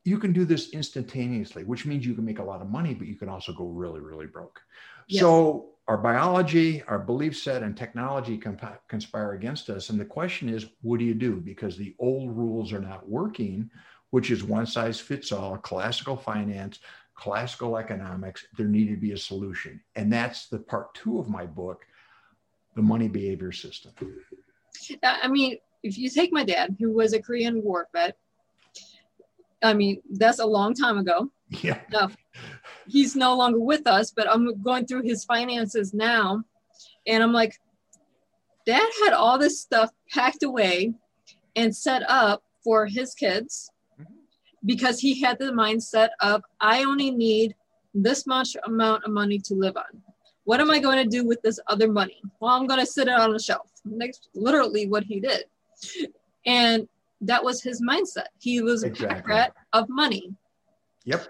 You 0.04 0.18
can 0.18 0.34
do 0.34 0.44
this 0.44 0.70
instantaneously, 0.70 1.64
which 1.64 1.86
means 1.86 2.04
you 2.04 2.14
can 2.14 2.26
make 2.26 2.38
a 2.38 2.44
lot 2.44 2.60
of 2.60 2.68
money, 2.68 2.92
but 2.92 3.06
you 3.06 3.14
can 3.14 3.30
also 3.30 3.52
go 3.54 3.64
really, 3.64 4.00
really 4.00 4.26
broke. 4.26 4.60
Yes. 5.08 5.22
So 5.22 5.75
our 5.88 5.96
biology, 5.96 6.82
our 6.88 6.98
belief 6.98 7.36
set, 7.36 7.62
and 7.62 7.76
technology 7.76 8.36
comp- 8.36 8.80
conspire 8.88 9.32
against 9.32 9.70
us. 9.70 9.90
And 9.90 10.00
the 10.00 10.04
question 10.04 10.48
is, 10.48 10.66
what 10.82 10.98
do 10.98 11.04
you 11.04 11.14
do? 11.14 11.36
Because 11.36 11.76
the 11.76 11.94
old 11.98 12.36
rules 12.36 12.72
are 12.72 12.80
not 12.80 13.08
working, 13.08 13.70
which 14.10 14.30
is 14.30 14.42
one 14.42 14.66
size 14.66 14.98
fits 14.98 15.30
all, 15.30 15.56
classical 15.58 16.16
finance, 16.16 16.80
classical 17.14 17.76
economics. 17.76 18.46
There 18.56 18.66
needed 18.66 18.96
to 18.96 19.00
be 19.00 19.12
a 19.12 19.16
solution. 19.18 19.80
And 19.94 20.12
that's 20.12 20.48
the 20.48 20.58
part 20.58 20.92
two 20.94 21.18
of 21.20 21.28
my 21.28 21.46
book, 21.46 21.86
The 22.74 22.82
Money 22.82 23.08
Behavior 23.08 23.52
System. 23.52 23.92
I 25.02 25.20
I 25.22 25.28
mean, 25.28 25.56
if 25.82 25.96
you 25.96 26.10
take 26.10 26.32
my 26.32 26.44
dad, 26.44 26.76
who 26.80 26.92
was 26.92 27.12
a 27.12 27.22
Korean 27.22 27.62
War 27.62 27.88
vet, 27.92 28.16
I 29.62 29.72
mean, 29.72 30.02
that's 30.10 30.40
a 30.40 30.46
long 30.46 30.74
time 30.74 30.98
ago. 30.98 31.30
Yeah. 31.62 31.80
He's 32.88 33.16
no 33.16 33.36
longer 33.36 33.60
with 33.60 33.86
us, 33.86 34.10
but 34.10 34.28
I'm 34.28 34.62
going 34.62 34.86
through 34.86 35.02
his 35.02 35.24
finances 35.24 35.92
now. 35.92 36.44
And 37.06 37.22
I'm 37.22 37.32
like, 37.32 37.58
Dad 38.66 38.88
had 39.04 39.12
all 39.12 39.38
this 39.38 39.60
stuff 39.60 39.90
packed 40.10 40.42
away 40.42 40.94
and 41.54 41.74
set 41.74 42.02
up 42.08 42.42
for 42.62 42.86
his 42.86 43.14
kids 43.14 43.70
mm-hmm. 44.00 44.12
because 44.64 44.98
he 45.00 45.20
had 45.20 45.38
the 45.38 45.52
mindset 45.52 46.10
of, 46.20 46.42
I 46.60 46.84
only 46.84 47.10
need 47.10 47.54
this 47.94 48.26
much 48.26 48.56
amount 48.64 49.04
of 49.04 49.12
money 49.12 49.38
to 49.38 49.54
live 49.54 49.76
on. 49.76 50.02
What 50.44 50.60
am 50.60 50.70
I 50.70 50.78
going 50.78 51.02
to 51.02 51.08
do 51.08 51.24
with 51.26 51.40
this 51.42 51.58
other 51.66 51.90
money? 51.90 52.20
Well, 52.40 52.52
I'm 52.52 52.66
going 52.66 52.80
to 52.80 52.86
sit 52.86 53.08
it 53.08 53.14
on 53.14 53.34
a 53.34 53.38
shelf. 53.38 53.70
That's 53.84 54.20
literally 54.34 54.86
what 54.86 55.02
he 55.04 55.18
did. 55.20 55.44
And 56.44 56.88
that 57.20 57.42
was 57.42 57.62
his 57.62 57.82
mindset. 57.82 58.26
He 58.38 58.62
was 58.62 58.84
a 58.84 58.88
Exactly. 58.88 59.16
pack 59.16 59.28
rat 59.28 59.54
of 59.72 59.88
money. 59.88 60.34
Yep. 61.04 61.26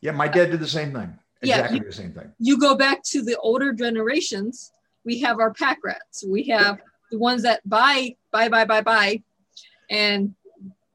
Yeah. 0.00 0.12
My 0.12 0.28
dad 0.28 0.50
did 0.50 0.60
the 0.60 0.68
same 0.68 0.92
thing. 0.92 1.18
Yeah, 1.42 1.60
Exactly 1.60 1.80
the 1.80 1.92
same 1.92 2.12
thing. 2.12 2.32
You 2.38 2.58
go 2.58 2.74
back 2.74 3.02
to 3.04 3.22
the 3.22 3.36
older 3.38 3.72
generations, 3.72 4.72
we 5.04 5.20
have 5.20 5.38
our 5.38 5.52
pack 5.54 5.78
rats. 5.82 6.24
We 6.26 6.44
have 6.44 6.78
the 7.10 7.18
ones 7.18 7.42
that 7.42 7.66
buy, 7.68 8.16
buy, 8.30 8.48
buy, 8.48 8.64
buy, 8.64 8.82
buy, 8.82 9.22
and 9.88 10.34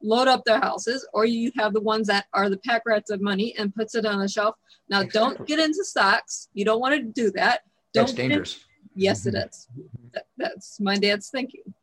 load 0.02 0.28
up 0.28 0.44
their 0.44 0.60
houses, 0.60 1.06
or 1.12 1.24
you 1.24 1.50
have 1.56 1.72
the 1.72 1.80
ones 1.80 2.06
that 2.06 2.26
are 2.32 2.48
the 2.48 2.58
pack 2.58 2.82
rats 2.86 3.10
of 3.10 3.20
money 3.20 3.56
and 3.58 3.74
puts 3.74 3.94
it 3.94 4.06
on 4.06 4.20
a 4.20 4.28
shelf. 4.28 4.54
Now, 4.88 5.02
don't 5.02 5.46
get 5.46 5.58
into 5.58 5.84
stocks. 5.84 6.48
You 6.54 6.64
don't 6.64 6.80
want 6.80 6.94
to 6.94 7.02
do 7.02 7.32
that. 7.32 7.62
Don't 7.92 8.06
That's 8.06 8.12
dangerous. 8.12 8.64
Yes, 8.94 9.26
it 9.26 9.34
mm-hmm. 9.34 9.48
is. 9.48 9.68
That- 10.12 10.26
that's 10.36 10.80
my 10.80 10.96
dad's 10.96 11.28
thinking. 11.28 11.74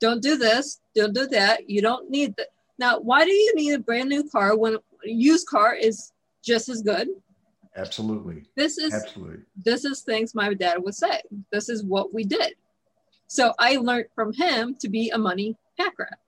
Don't 0.00 0.22
do 0.22 0.36
this. 0.36 0.80
Don't 0.94 1.14
do 1.14 1.26
that. 1.28 1.68
You 1.68 1.82
don't 1.82 2.10
need 2.10 2.36
that. 2.36 2.48
Now, 2.78 2.98
why 2.98 3.24
do 3.24 3.30
you 3.30 3.54
need 3.54 3.72
a 3.72 3.78
brand 3.78 4.08
new 4.08 4.28
car 4.28 4.56
when 4.56 4.74
a 4.74 4.78
used 5.04 5.46
car 5.46 5.74
is 5.74 6.11
just 6.42 6.68
as 6.68 6.82
good? 6.82 7.08
Absolutely. 7.76 8.44
This 8.54 8.76
is 8.78 8.92
Absolutely. 8.92 9.38
this 9.64 9.84
is 9.84 10.00
things 10.02 10.34
my 10.34 10.52
dad 10.52 10.82
would 10.82 10.94
say. 10.94 11.22
This 11.50 11.68
is 11.68 11.82
what 11.82 12.12
we 12.12 12.24
did. 12.24 12.54
So 13.28 13.54
I 13.58 13.76
learned 13.76 14.06
from 14.14 14.32
him 14.34 14.76
to 14.80 14.88
be 14.88 15.10
a 15.10 15.18
money 15.18 15.56
pack 15.78 15.98
rat. 15.98 16.18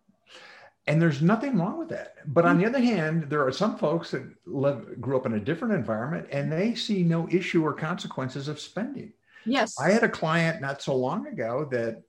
And 0.86 1.00
there's 1.00 1.22
nothing 1.22 1.58
wrong 1.58 1.78
with 1.78 1.88
that. 1.90 2.16
But 2.26 2.44
on 2.44 2.58
the 2.58 2.64
mm-hmm. 2.64 2.74
other 2.74 2.84
hand, 2.84 3.24
there 3.30 3.46
are 3.46 3.52
some 3.52 3.76
folks 3.78 4.10
that 4.10 4.24
live, 4.46 5.00
grew 5.00 5.16
up 5.16 5.26
in 5.26 5.34
a 5.34 5.40
different 5.40 5.74
environment 5.74 6.28
and 6.30 6.50
they 6.50 6.74
see 6.74 7.02
no 7.02 7.28
issue 7.30 7.64
or 7.64 7.72
consequences 7.72 8.48
of 8.48 8.60
spending. 8.60 9.12
Yes. 9.46 9.74
I 9.78 9.90
had 9.90 10.02
a 10.02 10.08
client 10.08 10.60
not 10.60 10.82
so 10.82 10.94
long 10.94 11.26
ago 11.26 11.68
that, 11.70 12.02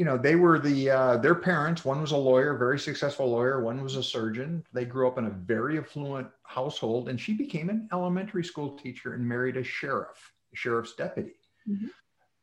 you 0.00 0.06
know, 0.06 0.16
they 0.16 0.34
were 0.34 0.58
the, 0.58 0.88
uh, 0.88 1.16
their 1.18 1.34
parents, 1.34 1.84
one 1.84 2.00
was 2.00 2.12
a 2.12 2.16
lawyer, 2.16 2.56
very 2.56 2.78
successful 2.78 3.30
lawyer, 3.30 3.60
one 3.60 3.82
was 3.82 3.96
a 3.96 4.02
surgeon. 4.02 4.64
They 4.72 4.86
grew 4.86 5.06
up 5.06 5.18
in 5.18 5.26
a 5.26 5.30
very 5.30 5.76
affluent 5.76 6.26
household 6.44 7.10
and 7.10 7.20
she 7.20 7.34
became 7.34 7.68
an 7.68 7.86
elementary 7.92 8.42
school 8.42 8.78
teacher 8.78 9.12
and 9.12 9.28
married 9.28 9.58
a 9.58 9.62
sheriff, 9.62 10.32
a 10.54 10.56
sheriff's 10.56 10.94
deputy. 10.94 11.34
Mm-hmm. 11.68 11.88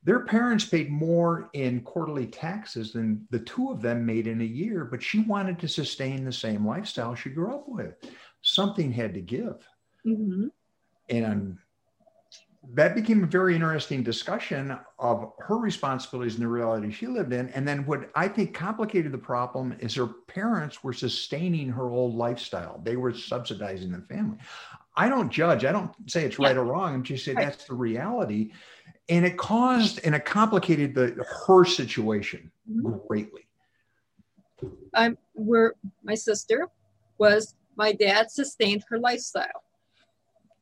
Their 0.03 0.19
parents 0.19 0.65
paid 0.65 0.91
more 0.91 1.49
in 1.53 1.81
quarterly 1.81 2.27
taxes 2.27 2.93
than 2.93 3.25
the 3.31 3.39
two 3.39 3.71
of 3.71 3.81
them 3.81 4.05
made 4.05 4.27
in 4.27 4.41
a 4.41 4.43
year, 4.43 4.85
but 4.85 5.01
she 5.01 5.21
wanted 5.21 5.57
to 5.57 5.67
sustain 5.67 6.25
the 6.25 6.31
same 6.31 6.63
lifestyle 6.63 7.15
she 7.15 7.31
grew 7.31 7.55
up 7.55 7.67
with. 7.67 7.95
Something 8.43 8.91
had 8.91 9.15
to 9.15 9.21
give. 9.21 9.67
Mm-hmm. 10.05 10.49
And 11.09 11.57
that 12.73 12.95
became 12.95 13.23
a 13.23 13.27
very 13.27 13.55
interesting 13.55 14.03
discussion 14.03 14.77
of 14.99 15.31
her 15.39 15.57
responsibilities 15.57 16.35
and 16.35 16.43
the 16.43 16.47
reality 16.47 16.91
she 16.91 17.07
lived 17.07 17.31
in. 17.31 17.49
And 17.49 17.67
then 17.67 17.85
what 17.85 18.09
I 18.15 18.27
think 18.27 18.53
complicated 18.53 19.11
the 19.11 19.17
problem 19.17 19.75
is 19.79 19.95
her 19.95 20.07
parents 20.07 20.83
were 20.83 20.93
sustaining 20.93 21.69
her 21.69 21.89
old 21.89 22.15
lifestyle. 22.15 22.81
They 22.83 22.97
were 22.97 23.13
subsidizing 23.13 23.91
the 23.91 24.01
family. 24.13 24.37
I 24.95 25.07
don't 25.07 25.31
judge. 25.31 25.63
I 25.63 25.71
don't 25.71 25.91
say 26.09 26.25
it's 26.25 26.39
right 26.39 26.57
or 26.57 26.65
wrong. 26.65 26.93
I'm 26.93 27.03
just 27.03 27.23
saying 27.23 27.37
right. 27.37 27.45
that's 27.45 27.65
the 27.65 27.75
reality. 27.75 28.51
And 29.07 29.25
it 29.25 29.37
caused 29.37 30.01
and 30.03 30.13
it 30.13 30.25
complicated 30.25 30.93
the 30.93 31.23
her 31.45 31.63
situation 31.63 32.51
mm-hmm. 32.69 32.97
greatly. 33.07 33.47
I'm 34.93 35.17
where 35.35 35.75
my 36.03 36.15
sister 36.15 36.67
was 37.17 37.55
my 37.75 37.93
dad 37.93 38.31
sustained 38.31 38.83
her 38.89 38.99
lifestyle 38.99 39.63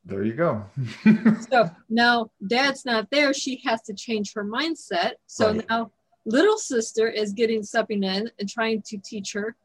there 0.06 0.24
you 0.24 0.34
go. 0.34 0.64
so 1.50 1.68
now 1.90 2.30
dad's 2.46 2.84
not 2.84 3.10
there. 3.10 3.34
She 3.34 3.60
has 3.64 3.82
to 3.82 3.94
change 3.94 4.32
her 4.34 4.44
mindset. 4.44 5.14
So 5.26 5.52
right. 5.52 5.68
now 5.68 5.90
little 6.24 6.58
sister 6.58 7.08
is 7.08 7.32
getting 7.32 7.62
stepping 7.62 8.04
in 8.04 8.30
and 8.38 8.48
trying 8.48 8.82
to 8.82 8.98
teach 8.98 9.32
her 9.32 9.56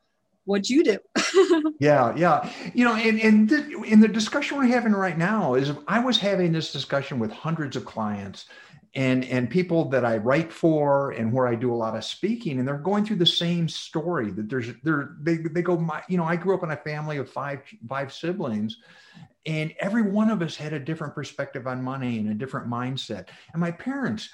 what 0.46 0.70
you 0.70 0.84
do. 0.84 0.98
yeah, 1.80 2.16
yeah. 2.16 2.52
You 2.74 2.86
know, 2.86 2.96
and, 2.96 3.20
and 3.22 3.50
th- 3.50 3.66
in 3.86 4.00
the 4.00 4.08
discussion 4.08 4.58
we're 4.58 4.66
having 4.66 4.94
right 4.94 5.18
now 5.18 5.54
is 5.54 5.72
I 5.88 6.00
was 6.00 6.18
having 6.18 6.52
this 6.52 6.72
discussion 6.72 7.20
with 7.20 7.32
hundreds 7.32 7.76
of 7.76 7.86
clients 7.86 8.46
and 8.94 9.24
and 9.26 9.50
people 9.50 9.86
that 9.90 10.04
I 10.04 10.18
write 10.18 10.52
for 10.52 11.12
and 11.12 11.32
where 11.32 11.48
I 11.48 11.56
do 11.56 11.74
a 11.74 11.76
lot 11.76 11.96
of 11.96 12.04
speaking 12.04 12.60
and 12.60 12.68
they're 12.68 12.78
going 12.78 13.06
through 13.06 13.18
the 13.18 13.26
same 13.26 13.70
story 13.70 14.32
that 14.32 14.50
there's 14.50 14.68
they're 14.84 15.16
they, 15.22 15.38
they 15.38 15.62
go 15.62 15.78
my 15.78 16.04
you 16.10 16.18
know 16.18 16.26
I 16.26 16.36
grew 16.36 16.56
up 16.56 16.64
in 16.64 16.72
a 16.72 16.78
family 16.78 17.18
of 17.18 17.30
five 17.30 17.62
five 17.88 18.12
siblings 18.12 18.80
and 19.46 19.74
every 19.80 20.04
one 20.04 20.30
of 20.30 20.42
us 20.42 20.56
had 20.56 20.74
a 20.74 20.80
different 20.80 21.16
perspective 21.16 21.68
on 21.68 21.84
money 21.84 22.20
and 22.20 22.30
a 22.30 22.34
different 22.34 22.70
mindset. 22.70 23.28
And 23.54 23.60
my 23.60 23.72
parents 23.72 24.30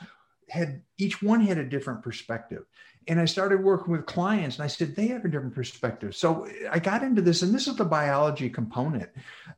had 0.50 0.82
each 0.98 1.22
one 1.22 1.42
had 1.42 1.58
a 1.58 1.66
different 1.66 2.02
perspective. 2.02 2.66
And 3.10 3.22
i 3.22 3.26
started 3.26 3.64
working 3.64 3.94
with 3.94 4.06
clients 4.06 4.58
and 4.58 4.66
i 4.66 4.68
said 4.68 4.96
they 4.96 5.08
have 5.08 5.24
a 5.24 5.30
different 5.30 5.56
perspective. 5.56 6.16
So 6.16 6.48
i 6.72 6.80
got 6.80 7.04
into 7.04 7.22
this 7.22 7.42
and 7.42 7.54
this 7.54 7.68
is 7.68 7.76
the 7.76 7.86
biology 7.86 8.50
component 8.50 9.10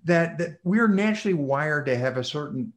that 0.03 0.37
that 0.37 0.59
we're 0.63 0.87
naturally 0.87 1.33
wired 1.33 1.85
to 1.87 1.97
have 1.97 2.17
a 2.17 2.23
certain 2.23 2.73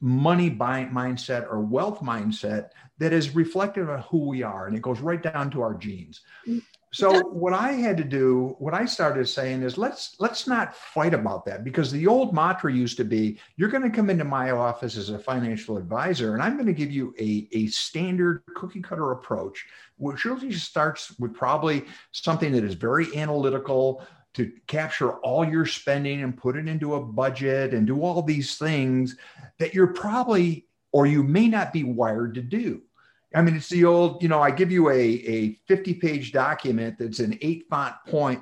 money 0.00 0.48
buy 0.48 0.86
mindset 0.86 1.44
or 1.44 1.60
wealth 1.60 2.00
mindset 2.00 2.70
that 2.98 3.12
is 3.12 3.34
reflective 3.34 3.88
of 3.88 4.00
who 4.06 4.26
we 4.26 4.42
are 4.42 4.66
and 4.66 4.76
it 4.76 4.82
goes 4.82 5.00
right 5.00 5.22
down 5.22 5.50
to 5.50 5.60
our 5.60 5.74
genes. 5.74 6.22
Mm. 6.48 6.62
So 6.92 7.20
what 7.28 7.52
I 7.52 7.72
had 7.72 7.96
to 7.98 8.04
do, 8.04 8.56
what 8.58 8.74
I 8.74 8.84
started 8.84 9.28
saying 9.28 9.62
is 9.62 9.78
let's 9.78 10.16
let's 10.18 10.48
not 10.48 10.74
fight 10.74 11.14
about 11.14 11.44
that 11.44 11.62
because 11.62 11.92
the 11.92 12.08
old 12.08 12.34
mantra 12.34 12.72
used 12.72 12.96
to 12.96 13.04
be 13.04 13.38
you're 13.56 13.68
going 13.68 13.84
to 13.84 13.96
come 13.96 14.10
into 14.10 14.24
my 14.24 14.50
office 14.50 14.96
as 14.96 15.10
a 15.10 15.18
financial 15.18 15.76
advisor 15.76 16.34
and 16.34 16.42
I'm 16.42 16.54
going 16.54 16.66
to 16.66 16.72
give 16.72 16.90
you 16.90 17.14
a, 17.18 17.48
a 17.52 17.68
standard 17.68 18.42
cookie 18.56 18.82
cutter 18.82 19.12
approach, 19.12 19.66
which 19.98 20.24
usually 20.24 20.52
starts 20.52 21.16
with 21.20 21.32
probably 21.32 21.84
something 22.10 22.50
that 22.52 22.64
is 22.64 22.74
very 22.74 23.16
analytical 23.16 24.04
to 24.34 24.52
capture 24.66 25.12
all 25.18 25.44
your 25.44 25.66
spending 25.66 26.24
and 26.24 26.36
put 26.36 26.56
it 26.56 26.66
into 26.66 26.94
a 26.94 27.02
budget 27.04 27.72
and 27.72 27.86
do 27.86 28.02
all 28.02 28.20
these 28.22 28.58
things 28.58 29.16
that 29.58 29.74
you're 29.74 29.88
probably 29.88 30.66
or 30.92 31.06
you 31.06 31.22
may 31.22 31.46
not 31.46 31.72
be 31.72 31.84
wired 31.84 32.34
to 32.34 32.42
do. 32.42 32.82
I 33.34 33.42
mean, 33.42 33.56
it's 33.56 33.68
the 33.68 33.84
old, 33.84 34.22
you 34.22 34.28
know, 34.28 34.40
I 34.40 34.50
give 34.50 34.72
you 34.72 34.90
a, 34.90 34.98
a 34.98 35.54
50 35.68 35.94
page 35.94 36.32
document 36.32 36.98
that's 36.98 37.20
an 37.20 37.38
eight 37.42 37.66
font 37.70 37.94
point, 38.06 38.40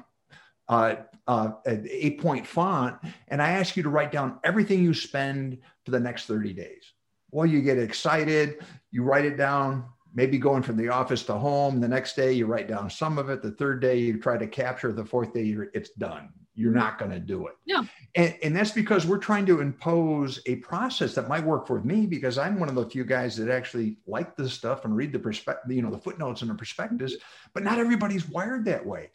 uh, 0.68 0.96
uh, 1.26 1.50
eight 1.66 2.20
point 2.20 2.46
font, 2.46 2.96
and 3.28 3.42
I 3.42 3.50
ask 3.50 3.76
you 3.76 3.82
to 3.82 3.90
write 3.90 4.12
down 4.12 4.38
everything 4.44 4.82
you 4.82 4.94
spend 4.94 5.58
for 5.84 5.90
the 5.90 6.00
next 6.00 6.26
30 6.26 6.54
days. 6.54 6.92
Well, 7.30 7.44
you 7.44 7.60
get 7.60 7.78
excited, 7.78 8.64
you 8.90 9.02
write 9.02 9.26
it 9.26 9.36
down, 9.36 9.84
maybe 10.14 10.38
going 10.38 10.62
from 10.62 10.78
the 10.78 10.88
office 10.88 11.22
to 11.24 11.34
home. 11.34 11.80
The 11.80 11.88
next 11.88 12.16
day, 12.16 12.32
you 12.32 12.46
write 12.46 12.68
down 12.68 12.88
some 12.88 13.18
of 13.18 13.28
it. 13.28 13.42
The 13.42 13.50
third 13.52 13.82
day, 13.82 13.98
you 13.98 14.18
try 14.18 14.38
to 14.38 14.46
capture. 14.46 14.92
The 14.92 15.04
fourth 15.04 15.34
day, 15.34 15.54
it's 15.74 15.90
done 15.90 16.30
you're 16.58 16.72
not 16.72 16.98
going 16.98 17.12
to 17.12 17.20
do 17.20 17.46
it. 17.46 17.54
Yeah. 17.64 17.84
And, 18.16 18.34
and 18.42 18.56
that's 18.56 18.72
because 18.72 19.06
we're 19.06 19.18
trying 19.18 19.46
to 19.46 19.60
impose 19.60 20.40
a 20.46 20.56
process 20.56 21.14
that 21.14 21.28
might 21.28 21.44
work 21.44 21.68
for 21.68 21.80
me 21.82 22.04
because 22.04 22.36
I'm 22.36 22.58
one 22.58 22.68
of 22.68 22.74
the 22.74 22.90
few 22.90 23.04
guys 23.04 23.36
that 23.36 23.48
actually 23.48 23.96
like 24.08 24.36
this 24.36 24.52
stuff 24.52 24.84
and 24.84 24.96
read 24.96 25.12
the 25.12 25.20
perspective, 25.20 25.70
you 25.70 25.82
know, 25.82 25.90
the 25.92 25.98
footnotes 25.98 26.42
and 26.42 26.50
the 26.50 26.56
perspectives, 26.56 27.14
but 27.54 27.62
not 27.62 27.78
everybody's 27.78 28.28
wired 28.28 28.64
that 28.64 28.84
way. 28.84 29.10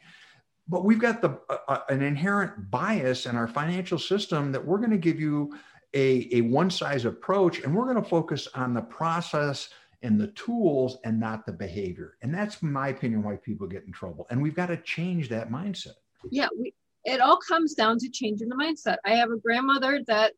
But 0.70 0.86
we've 0.86 1.00
got 1.00 1.22
the 1.22 1.38
uh, 1.50 1.80
an 1.90 2.02
inherent 2.02 2.72
bias 2.72 3.26
in 3.26 3.36
our 3.36 3.50
financial 3.50 4.00
system 4.00 4.54
that 4.54 4.66
we're 4.66 4.78
going 4.78 4.92
to 4.92 4.98
give 4.98 5.20
you 5.20 5.54
a, 5.94 6.30
a 6.32 6.42
one 6.42 6.72
size 6.72 7.04
approach 7.04 7.60
and 7.60 7.76
we're 7.76 7.92
going 7.92 8.02
to 8.02 8.10
focus 8.10 8.48
on 8.56 8.74
the 8.74 8.84
process 8.84 9.68
and 10.02 10.18
the 10.18 10.28
tools 10.28 10.98
and 11.04 11.20
not 11.20 11.46
the 11.46 11.52
behavior. 11.52 12.16
And 12.22 12.34
that's, 12.34 12.64
my 12.64 12.88
opinion, 12.88 13.22
why 13.22 13.36
people 13.36 13.68
get 13.68 13.84
in 13.84 13.92
trouble. 13.92 14.28
And 14.30 14.42
we've 14.42 14.56
got 14.56 14.68
to 14.68 14.78
change 14.78 15.28
that 15.30 15.52
mindset. 15.52 15.96
Yeah, 16.32 16.48
we, 16.58 16.74
it 17.06 17.20
all 17.20 17.38
comes 17.38 17.74
down 17.74 17.98
to 18.00 18.10
changing 18.10 18.50
the 18.50 18.56
mindset. 18.56 18.98
I 19.06 19.16
have 19.16 19.32
a 19.32 19.38
grandmother 19.38 20.02
that 20.08 20.34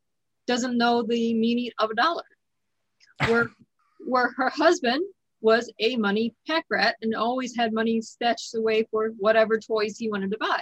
doesn't 0.47 0.77
know 0.77 1.03
the 1.03 1.33
meaning 1.33 1.71
of 1.79 1.91
a 1.91 1.95
dollar, 1.95 2.23
where 3.27 3.49
where 4.05 4.31
her 4.37 4.49
husband 4.49 5.03
was 5.41 5.71
a 5.79 5.95
money 5.95 6.33
pack 6.47 6.65
rat 6.69 6.95
and 7.01 7.15
always 7.15 7.55
had 7.55 7.73
money 7.73 8.01
stashed 8.01 8.55
away 8.55 8.87
for 8.89 9.09
whatever 9.17 9.59
toys 9.59 9.97
he 9.97 10.09
wanted 10.09 10.31
to 10.31 10.37
buy. 10.37 10.61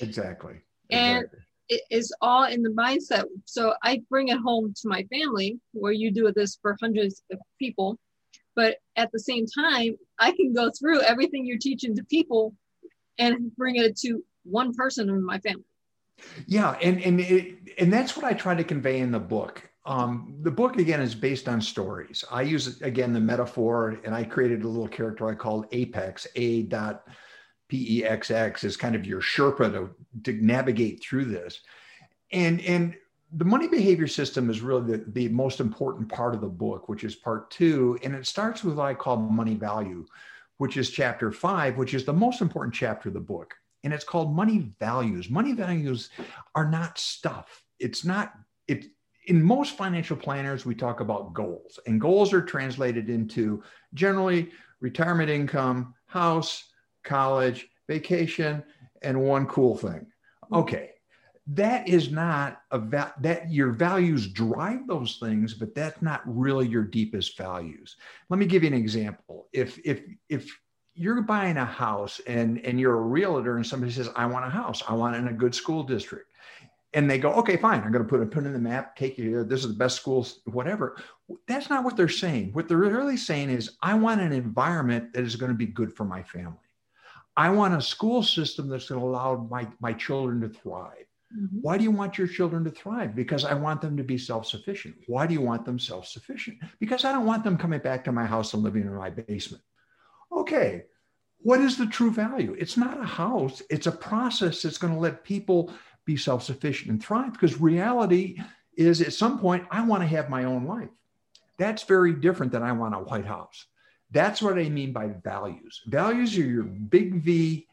Exactly. 0.00 0.60
And 0.90 1.24
exactly. 1.24 1.40
it 1.70 1.82
is 1.90 2.14
all 2.20 2.44
in 2.44 2.62
the 2.62 2.70
mindset. 2.70 3.24
So 3.44 3.74
I 3.82 4.02
bring 4.10 4.28
it 4.28 4.38
home 4.38 4.74
to 4.82 4.88
my 4.88 5.04
family 5.04 5.58
where 5.72 5.92
you 5.92 6.10
do 6.10 6.30
this 6.32 6.58
for 6.60 6.76
hundreds 6.80 7.22
of 7.32 7.38
people. 7.58 7.98
But 8.56 8.76
at 8.96 9.10
the 9.12 9.20
same 9.20 9.46
time, 9.46 9.96
I 10.18 10.32
can 10.32 10.52
go 10.52 10.70
through 10.70 11.00
everything 11.02 11.46
you're 11.46 11.58
teaching 11.58 11.96
to 11.96 12.04
people 12.04 12.54
and 13.18 13.54
bring 13.56 13.76
it 13.76 13.96
to 13.98 14.22
one 14.44 14.74
person 14.74 15.08
in 15.08 15.24
my 15.24 15.38
family. 15.38 15.64
Yeah, 16.46 16.76
and 16.82 17.00
and 17.02 17.20
it, 17.20 17.58
and 17.78 17.92
that's 17.92 18.16
what 18.16 18.24
I 18.24 18.34
try 18.34 18.54
to 18.54 18.64
convey 18.64 19.00
in 19.00 19.10
the 19.10 19.18
book. 19.18 19.66
Um, 19.86 20.36
the 20.42 20.50
book 20.50 20.78
again 20.78 21.00
is 21.00 21.14
based 21.14 21.48
on 21.48 21.60
stories. 21.62 22.24
I 22.30 22.42
use 22.42 22.82
again 22.82 23.12
the 23.12 23.20
metaphor, 23.20 23.98
and 24.04 24.14
I 24.14 24.24
created 24.24 24.62
a 24.62 24.68
little 24.68 24.88
character 24.88 25.28
I 25.28 25.34
called 25.34 25.70
Apexx. 25.70 26.26
A 26.36 26.64
dot 26.64 27.06
P 27.68 28.00
E 28.00 28.04
X 28.04 28.30
X 28.30 28.64
is 28.64 28.76
kind 28.76 28.94
of 28.94 29.06
your 29.06 29.22
Sherpa 29.22 29.72
to, 29.72 29.90
to 30.24 30.44
navigate 30.44 31.02
through 31.02 31.24
this, 31.26 31.60
and 32.32 32.60
and 32.60 32.94
the 33.32 33.44
money 33.44 33.68
behavior 33.68 34.08
system 34.08 34.50
is 34.50 34.60
really 34.60 34.98
the, 34.98 35.04
the 35.12 35.28
most 35.28 35.60
important 35.60 36.08
part 36.08 36.34
of 36.34 36.40
the 36.40 36.48
book, 36.48 36.88
which 36.88 37.04
is 37.04 37.14
part 37.14 37.50
two, 37.50 37.96
and 38.02 38.14
it 38.14 38.26
starts 38.26 38.64
with 38.64 38.74
what 38.74 38.86
I 38.86 38.94
call 38.94 39.16
money 39.16 39.54
value, 39.54 40.04
which 40.58 40.76
is 40.76 40.90
chapter 40.90 41.30
five, 41.32 41.78
which 41.78 41.94
is 41.94 42.04
the 42.04 42.12
most 42.12 42.42
important 42.42 42.74
chapter 42.74 43.08
of 43.08 43.14
the 43.14 43.20
book 43.20 43.54
and 43.84 43.92
it's 43.92 44.04
called 44.04 44.34
money 44.34 44.72
values. 44.78 45.30
Money 45.30 45.52
values 45.52 46.10
are 46.54 46.70
not 46.70 46.98
stuff. 46.98 47.62
It's 47.78 48.04
not, 48.04 48.32
it, 48.68 48.86
in 49.26 49.42
most 49.42 49.76
financial 49.76 50.16
planners, 50.16 50.66
we 50.66 50.74
talk 50.74 51.00
about 51.00 51.32
goals, 51.32 51.78
and 51.86 52.00
goals 52.00 52.32
are 52.32 52.42
translated 52.42 53.08
into 53.08 53.62
generally 53.94 54.50
retirement 54.80 55.30
income, 55.30 55.94
house, 56.06 56.64
college, 57.04 57.68
vacation, 57.88 58.62
and 59.02 59.20
one 59.20 59.46
cool 59.46 59.76
thing. 59.76 60.06
Okay, 60.52 60.90
that 61.48 61.88
is 61.88 62.10
not 62.10 62.62
a 62.70 62.78
va- 62.78 63.14
that 63.20 63.50
your 63.50 63.72
values 63.72 64.28
drive 64.28 64.86
those 64.86 65.18
things, 65.18 65.54
but 65.54 65.74
that's 65.74 66.00
not 66.02 66.22
really 66.24 66.66
your 66.66 66.84
deepest 66.84 67.36
values. 67.36 67.96
Let 68.28 68.38
me 68.38 68.46
give 68.46 68.62
you 68.62 68.68
an 68.68 68.74
example. 68.74 69.48
If 69.52 69.78
if 69.84 70.02
if 70.28 70.50
you're 70.94 71.22
buying 71.22 71.56
a 71.56 71.64
house 71.64 72.20
and 72.26 72.58
and 72.64 72.78
you're 72.78 72.98
a 72.98 73.02
realtor 73.02 73.56
and 73.56 73.66
somebody 73.66 73.92
says 73.92 74.08
i 74.16 74.26
want 74.26 74.44
a 74.44 74.50
house 74.50 74.82
i 74.88 74.94
want 74.94 75.14
it 75.14 75.18
in 75.18 75.28
a 75.28 75.32
good 75.32 75.54
school 75.54 75.82
district 75.82 76.30
and 76.92 77.08
they 77.08 77.18
go, 77.18 77.32
okay, 77.34 77.56
fine, 77.56 77.82
I'm 77.82 77.92
going 77.92 78.04
to 78.04 78.08
put 78.08 78.20
a 78.20 78.26
put 78.26 78.44
in 78.44 78.52
the 78.52 78.58
map, 78.58 78.96
take 78.96 79.16
you 79.16 79.28
here. 79.28 79.44
This 79.44 79.60
is 79.60 79.68
the 79.68 79.78
best 79.78 79.96
schools, 79.96 80.40
whatever. 80.46 80.96
That's 81.46 81.70
not 81.70 81.84
what 81.84 81.96
they're 81.96 82.08
saying. 82.08 82.52
What 82.52 82.66
they're 82.66 82.78
really 82.78 83.16
saying 83.16 83.50
is, 83.50 83.76
I 83.80 83.94
want 83.94 84.20
an 84.20 84.32
environment 84.32 85.12
that 85.12 85.22
is 85.22 85.36
going 85.36 85.52
to 85.52 85.56
be 85.56 85.66
good 85.66 85.94
for 85.94 86.04
my 86.04 86.22
family. 86.22 86.56
I 87.36 87.50
want 87.50 87.74
a 87.74 87.80
school 87.80 88.22
system 88.22 88.68
that's 88.68 88.88
going 88.88 89.00
to 89.00 89.06
allow 89.06 89.46
my, 89.48 89.68
my 89.80 89.92
children 89.92 90.40
to 90.40 90.48
thrive. 90.48 91.06
Mm-hmm. 91.34 91.58
Why 91.60 91.78
do 91.78 91.84
you 91.84 91.92
want 91.92 92.18
your 92.18 92.26
children 92.26 92.64
to 92.64 92.70
thrive? 92.72 93.14
Because 93.14 93.44
I 93.44 93.54
want 93.54 93.80
them 93.80 93.96
to 93.96 94.02
be 94.02 94.18
self 94.18 94.46
sufficient. 94.46 94.96
Why 95.06 95.28
do 95.28 95.34
you 95.34 95.40
want 95.40 95.64
them 95.64 95.78
self 95.78 96.08
sufficient? 96.08 96.58
Because 96.80 97.04
I 97.04 97.12
don't 97.12 97.24
want 97.24 97.44
them 97.44 97.56
coming 97.56 97.78
back 97.78 98.02
to 98.04 98.12
my 98.12 98.26
house 98.26 98.52
and 98.52 98.64
living 98.64 98.82
in 98.82 98.94
my 98.94 99.10
basement. 99.10 99.62
Okay, 100.32 100.84
what 101.38 101.60
is 101.60 101.76
the 101.76 101.86
true 101.86 102.10
value? 102.10 102.54
It's 102.58 102.76
not 102.76 103.00
a 103.00 103.06
house, 103.06 103.62
it's 103.70 103.86
a 103.86 103.92
process 103.92 104.62
that's 104.62 104.78
going 104.78 104.94
to 104.94 105.00
let 105.00 105.24
people 105.24 105.72
be 106.04 106.16
self 106.16 106.42
sufficient 106.42 106.90
and 106.90 107.02
thrive. 107.02 107.32
Because 107.32 107.60
reality 107.60 108.38
is 108.76 109.00
at 109.00 109.12
some 109.12 109.38
point, 109.38 109.66
I 109.70 109.84
want 109.84 110.02
to 110.02 110.06
have 110.08 110.28
my 110.28 110.44
own 110.44 110.66
life. 110.66 110.88
That's 111.58 111.82
very 111.82 112.14
different 112.14 112.52
than 112.52 112.62
I 112.62 112.72
want 112.72 112.94
a 112.94 112.98
White 112.98 113.26
House. 113.26 113.66
That's 114.10 114.42
what 114.42 114.58
I 114.58 114.68
mean 114.68 114.92
by 114.92 115.08
values. 115.08 115.82
Values 115.86 116.36
are 116.36 116.42
your 116.42 116.64
big 116.64 117.22
V 117.22 117.66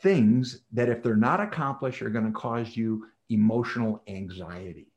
things 0.00 0.62
that, 0.72 0.88
if 0.88 1.02
they're 1.02 1.16
not 1.16 1.40
accomplished, 1.40 2.02
are 2.02 2.10
going 2.10 2.26
to 2.26 2.32
cause 2.32 2.76
you 2.76 3.06
emotional 3.30 4.02
anxiety. 4.08 4.92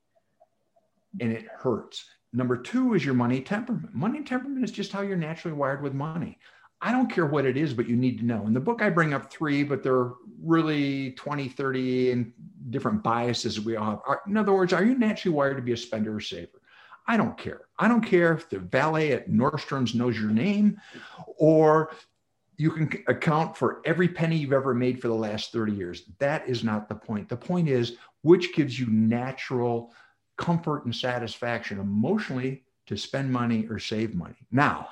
And 1.20 1.32
it 1.32 1.48
hurts. 1.48 2.06
Number 2.34 2.58
two 2.58 2.94
is 2.94 3.06
your 3.06 3.14
money 3.14 3.42
temperament. 3.42 3.94
Money 3.94 4.24
temperament 4.24 4.64
is 4.66 4.72
just 4.72 4.92
how 4.92 5.02
you're 5.02 5.16
naturally 5.16 5.56
wired 5.56 5.82
with 5.82 5.94
money. 5.94 6.38
I 6.86 6.92
don't 6.92 7.12
care 7.12 7.26
what 7.26 7.48
it 7.48 7.58
is, 7.58 7.74
but 7.74 7.90
you 7.90 7.96
need 7.96 8.20
to 8.20 8.26
know. 8.26 8.46
In 8.46 8.54
the 8.54 8.60
book, 8.60 8.84
I 8.84 8.92
bring 8.92 9.16
up 9.16 9.32
three, 9.32 9.64
but 9.64 9.82
they're 9.82 10.12
really 10.40 11.14
20, 11.14 11.50
30 11.50 12.12
and 12.12 12.32
different 12.70 13.02
biases 13.02 13.60
we 13.60 13.76
all 13.76 14.04
have. 14.06 14.20
In 14.28 14.38
other 14.38 14.54
words, 14.54 14.72
are 14.72 14.86
you 14.86 14.96
naturally 14.96 15.36
wired 15.36 15.56
to 15.56 15.64
be 15.64 15.72
a 15.72 15.78
spender 15.78 16.16
or 16.16 16.20
saver? 16.20 16.62
I 17.08 17.18
don't 17.18 17.36
care. 17.40 17.62
I 17.80 17.88
don't 17.88 18.06
care 18.06 18.34
if 18.34 18.52
the 18.52 18.60
valet 18.60 19.14
at 19.14 19.32
Nordstrom's 19.32 19.96
knows 19.96 20.20
your 20.20 20.30
name 20.30 20.80
or 21.38 21.92
you 22.58 22.70
can 22.70 23.04
account 23.08 23.58
for 23.58 23.82
every 23.84 24.08
penny 24.08 24.38
you've 24.38 24.54
ever 24.54 24.76
made 24.76 25.02
for 25.02 25.08
the 25.08 25.16
last 25.16 25.52
30 25.52 25.72
years. 25.72 26.04
That 26.20 26.48
is 26.48 26.64
not 26.64 26.88
the 26.88 26.94
point. 26.94 27.30
The 27.30 27.36
point 27.36 27.68
is 27.68 27.98
which 28.22 28.54
gives 28.54 28.80
you 28.80 28.86
natural 28.92 29.92
comfort 30.38 30.86
and 30.86 30.96
satisfaction 30.96 31.80
emotionally 31.80 32.64
to 32.86 32.96
spend 32.96 33.32
money 33.32 33.66
or 33.72 33.80
save 33.80 34.14
money. 34.14 34.36
Now, 34.52 34.90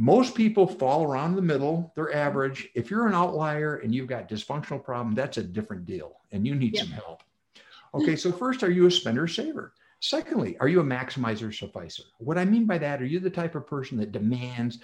most 0.00 0.34
people 0.34 0.66
fall 0.66 1.04
around 1.04 1.36
the 1.36 1.42
middle, 1.42 1.92
they're 1.94 2.16
average. 2.16 2.70
If 2.74 2.90
you're 2.90 3.06
an 3.06 3.12
outlier 3.12 3.76
and 3.76 3.94
you've 3.94 4.06
got 4.06 4.30
dysfunctional 4.30 4.82
problem, 4.82 5.14
that's 5.14 5.36
a 5.36 5.42
different 5.42 5.84
deal 5.84 6.22
and 6.32 6.46
you 6.46 6.54
need 6.54 6.74
yeah. 6.74 6.84
some 6.84 6.92
help. 6.92 7.22
Okay, 7.92 8.16
so 8.16 8.32
first, 8.32 8.62
are 8.62 8.70
you 8.70 8.86
a 8.86 8.90
spender 8.90 9.28
saver? 9.28 9.74
Secondly, 10.00 10.56
are 10.58 10.68
you 10.68 10.80
a 10.80 10.84
maximizer 10.84 11.54
sufficer? 11.54 12.04
What 12.16 12.38
I 12.38 12.46
mean 12.46 12.64
by 12.64 12.78
that, 12.78 13.02
are 13.02 13.06
you 13.06 13.20
the 13.20 13.28
type 13.28 13.54
of 13.54 13.66
person 13.66 13.98
that 13.98 14.10
demands 14.10 14.78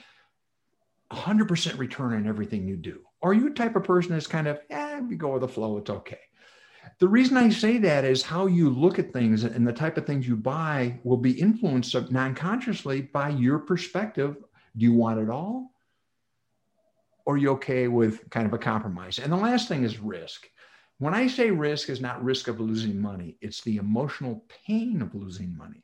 100% 1.11 1.79
return 1.79 2.13
on 2.13 2.27
everything 2.27 2.69
you 2.69 2.77
do? 2.77 3.01
Or 3.23 3.31
are 3.31 3.35
you 3.35 3.47
a 3.47 3.55
type 3.55 3.75
of 3.75 3.85
person 3.85 4.13
that's 4.13 4.27
kind 4.27 4.47
of, 4.47 4.61
yeah, 4.69 5.01
we 5.01 5.17
go 5.17 5.31
with 5.31 5.41
the 5.41 5.49
flow, 5.49 5.79
it's 5.79 5.89
okay. 5.89 6.21
The 6.99 7.09
reason 7.09 7.39
I 7.39 7.49
say 7.49 7.79
that 7.79 8.05
is 8.05 8.23
how 8.23 8.49
you 8.49 8.69
look 8.69 8.99
at 8.99 9.15
things 9.15 9.45
and 9.45 9.67
the 9.67 9.73
type 9.73 9.97
of 9.97 10.05
things 10.05 10.29
you 10.29 10.37
buy 10.37 11.01
will 11.05 11.17
be 11.17 11.41
influenced 11.41 11.95
non 12.11 12.35
consciously 12.35 13.01
by 13.01 13.31
your 13.31 13.59
perspective. 13.59 14.37
Do 14.77 14.85
you 14.85 14.93
want 14.93 15.21
it 15.21 15.31
all? 15.31 15.71
Or 17.25 17.35
are 17.35 17.39
you 17.39 17.51
okay 17.53 17.89
with 17.89 18.29
kind 18.31 18.47
of 18.47 18.53
a 18.53 18.59
compromise? 18.59 19.19
And 19.19 19.33
the 19.33 19.37
last 19.37 19.69
thing 19.69 19.83
is 19.83 19.99
risk. 19.99 20.47
When 20.99 21.15
I 21.15 21.27
say 21.27 21.51
risk 21.51 21.91
is 21.91 22.01
not 22.01 22.25
risk 22.25 22.49
of 22.49 22.61
losing 22.61 23.01
money, 23.01 23.37
it's 23.41 23.61
the 23.63 23.77
emotional 23.77 24.45
pain 24.67 25.03
of 25.03 25.15
losing 25.15 25.57
money. 25.57 25.83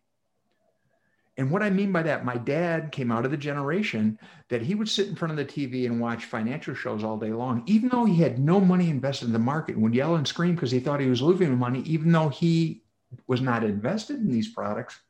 And 1.39 1.51
what 1.51 1.63
I 1.63 1.71
mean 1.71 1.93
by 1.93 2.03
that, 2.03 2.25
my 2.25 2.37
dad 2.37 2.93
came 2.93 3.11
out 3.11 3.25
of 3.25 3.31
the 3.31 3.37
generation 3.39 4.19
that 4.49 4.63
he 4.63 4.75
would 4.75 4.89
sit 4.89 5.09
in 5.09 5.17
front 5.17 5.33
of 5.33 5.39
the 5.39 5.45
TV 5.45 5.87
and 5.87 5.99
watch 5.99 6.27
financial 6.27 6.75
shows 6.75 7.03
all 7.03 7.17
day 7.17 7.33
long, 7.33 7.63
even 7.67 7.89
though 7.89 8.05
he 8.05 8.17
had 8.17 8.39
no 8.39 8.61
money 8.61 8.91
invested 8.91 9.27
in 9.27 9.33
the 9.33 9.39
market 9.39 9.75
and 9.75 9.83
would 9.83 9.95
yell 9.95 10.17
and 10.17 10.29
scream 10.29 10.55
because 10.55 10.71
he 10.71 10.81
thought 10.81 11.01
he 11.01 11.09
was 11.09 11.23
losing 11.23 11.57
money, 11.57 11.81
even 11.81 12.13
though 12.13 12.29
he 12.29 12.83
was 13.27 13.41
not 13.41 13.65
invested 13.65 14.17
in 14.17 14.31
these 14.31 14.49
products, 14.49 15.01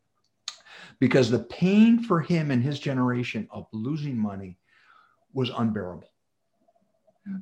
because 1.03 1.33
the 1.33 1.41
pain 1.41 2.01
for 2.01 2.21
him 2.21 2.53
and 2.53 2.63
his 2.63 2.79
generation 2.79 3.49
of 3.51 3.67
losing 3.73 4.17
money 4.17 4.57
was 5.35 5.51
unbearable. 5.51 6.09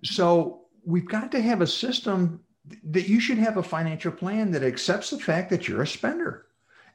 So 0.03 0.63
we've 0.83 1.07
got 1.07 1.31
to 1.33 1.43
have 1.43 1.61
a 1.61 1.67
system 1.67 2.41
that 2.85 3.07
you 3.07 3.21
should 3.21 3.37
have 3.37 3.59
a 3.59 3.63
financial 3.63 4.13
plan 4.13 4.51
that 4.53 4.63
accepts 4.63 5.11
the 5.11 5.19
fact 5.19 5.51
that 5.51 5.69
you're 5.69 5.83
a 5.83 5.87
spender, 5.87 6.47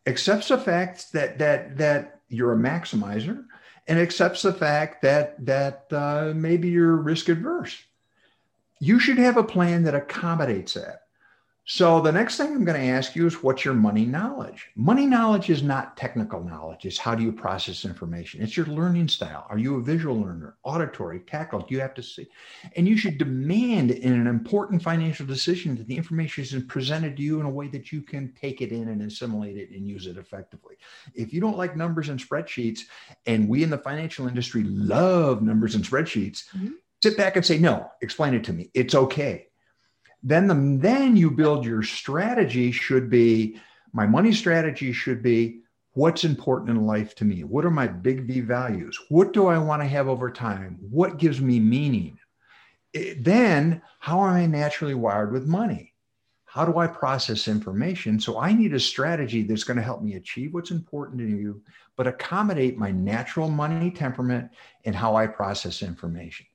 accepts 0.08 0.48
the 0.48 0.58
fact 0.58 1.14
that 1.14 1.38
that 1.38 1.78
that 1.78 2.22
you're 2.30 2.54
a 2.54 2.58
maximizer, 2.58 3.46
and 3.88 4.00
accepts 4.00 4.42
the 4.42 4.54
fact 4.54 5.04
that 5.04 5.46
that 5.46 5.86
uh, 5.92 6.34
maybe 6.36 6.70
you're 6.70 6.96
risk 6.96 7.30
adverse. 7.30 7.78
You 8.80 8.98
should 8.98 9.20
have 9.20 9.38
a 9.38 9.44
plan 9.44 9.84
that 9.84 9.94
accommodates 9.94 10.74
that. 10.74 11.02
So 11.68 12.00
the 12.00 12.12
next 12.12 12.38
thing 12.38 12.54
I'm 12.54 12.64
going 12.64 12.80
to 12.80 12.94
ask 12.94 13.16
you 13.16 13.26
is 13.26 13.42
what's 13.42 13.66
your 13.66 13.74
money 13.74 14.06
knowledge? 14.06 14.70
Money 14.76 15.08
knowledge 15.08 15.50
is 15.50 15.64
not 15.64 15.98
technical 15.98 16.44
knowledge. 16.44 16.86
It's 16.86 17.00
how 17.00 17.16
do 17.16 17.24
you 17.24 17.32
process 17.32 17.86
information? 17.86 18.44
It's 18.44 18.56
your 18.56 18.68
learning 18.68 19.08
style. 19.08 19.48
Are 19.50 19.58
you 19.58 19.78
a 19.78 19.82
visual 19.82 20.16
learner, 20.16 20.58
auditory, 20.62 21.22
tactile? 21.22 21.62
Do 21.62 21.74
you 21.74 21.82
have 21.82 21.96
to 21.96 22.04
see? 22.04 22.28
And 22.76 22.88
you 22.88 22.96
should 22.98 23.18
demand 23.18 23.90
in 23.90 24.14
an 24.14 24.28
important 24.28 24.84
financial 24.84 25.26
decision 25.26 25.76
that 25.78 25.88
the 25.88 25.98
information 25.98 26.44
is 26.44 26.64
presented 26.66 27.18
to 27.18 27.24
you 27.24 27.40
in 27.40 27.48
a 27.48 27.50
way 27.50 27.68
that 27.70 27.92
you 27.92 28.04
can 28.04 28.32
take 28.40 28.62
it 28.62 28.72
in 28.72 28.90
and 28.90 29.02
assimilate 29.02 29.58
it 29.58 29.72
and 29.72 29.88
use 29.88 30.06
it 30.06 30.18
effectively. 30.18 30.76
If 31.16 31.34
you 31.34 31.42
don't 31.42 31.58
like 31.58 31.76
numbers 31.76 32.10
and 32.10 32.20
spreadsheets, 32.20 32.82
and 33.26 33.50
we 33.50 33.64
in 33.64 33.72
the 33.72 33.80
financial 33.80 34.28
industry 34.28 34.62
love 34.66 35.42
numbers 35.42 35.74
and 35.74 35.84
spreadsheets, 35.84 36.44
mm-hmm. 36.56 36.74
sit 37.02 37.18
back 37.18 37.36
and 37.36 37.46
say, 37.46 37.58
no, 37.58 37.90
explain 38.04 38.36
it 38.36 38.44
to 38.44 38.54
me. 38.54 38.70
It's 38.76 38.94
okay 38.94 39.48
then 40.26 40.48
the, 40.48 40.80
then 40.82 41.16
you 41.16 41.30
build 41.30 41.64
your 41.64 41.84
strategy 41.84 42.72
should 42.72 43.12
be 43.12 43.62
my 43.94 44.08
money 44.08 44.34
strategy 44.34 44.92
should 44.92 45.22
be 45.22 45.62
what's 45.94 46.26
important 46.26 46.72
in 46.72 46.86
life 46.86 47.16
to 47.16 47.26
me? 47.26 47.44
What 47.44 47.64
are 47.64 47.72
my 47.72 47.88
big 47.88 48.26
v 48.26 48.42
values? 48.42 49.00
What 49.10 49.32
do 49.34 49.46
i 49.48 49.58
want 49.58 49.84
to 49.84 49.88
have 49.88 50.08
over 50.08 50.32
time? 50.32 50.78
What 50.82 51.20
gives 51.20 51.40
me 51.40 51.60
meaning? 51.60 52.18
It, 52.92 53.24
then 53.24 53.84
how 54.00 54.20
am 54.26 54.34
i 54.34 54.46
naturally 54.48 54.96
wired 54.96 55.32
with 55.32 55.46
money? 55.46 55.94
How 56.46 56.66
do 56.66 56.80
i 56.80 56.88
process 56.88 57.48
information? 57.48 58.20
So 58.20 58.40
i 58.40 58.52
need 58.52 58.74
a 58.74 58.80
strategy 58.80 59.44
that's 59.44 59.64
going 59.64 59.78
to 59.78 59.84
help 59.84 60.02
me 60.02 60.16
achieve 60.16 60.56
what's 60.56 60.72
important 60.72 61.20
to 61.20 61.28
you 61.28 61.62
but 61.98 62.08
accommodate 62.08 62.78
my 62.78 62.92
natural 62.92 63.50
money 63.50 63.92
temperament 63.92 64.50
and 64.86 64.96
how 64.96 65.16
i 65.16 65.28
process 65.28 65.84
information 65.84 66.48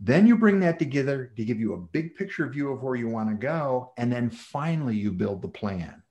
then 0.00 0.26
you 0.26 0.36
bring 0.36 0.60
that 0.60 0.78
together 0.78 1.32
to 1.36 1.44
give 1.44 1.60
you 1.60 1.74
a 1.74 1.78
big 1.78 2.16
picture 2.16 2.48
view 2.48 2.72
of 2.72 2.82
where 2.82 2.96
you 2.96 3.08
want 3.08 3.30
to 3.30 3.34
go. 3.34 3.92
And 3.96 4.12
then 4.12 4.30
finally, 4.30 4.96
you 4.96 5.12
build 5.12 5.40
the 5.40 5.48
plan. 5.48 6.02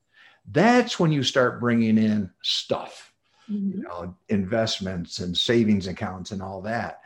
That's 0.52 1.00
when 1.00 1.12
you 1.12 1.24
start 1.24 1.60
bringing 1.60 1.98
in 1.98 2.30
stuff, 2.42 3.14
mm-hmm. 3.50 3.78
you 3.78 3.84
know, 3.84 4.16
investments 4.30 5.20
and 5.20 5.36
savings 5.36 5.88
accounts 5.88 6.32
and 6.32 6.42
all 6.42 6.62
that. 6.62 7.02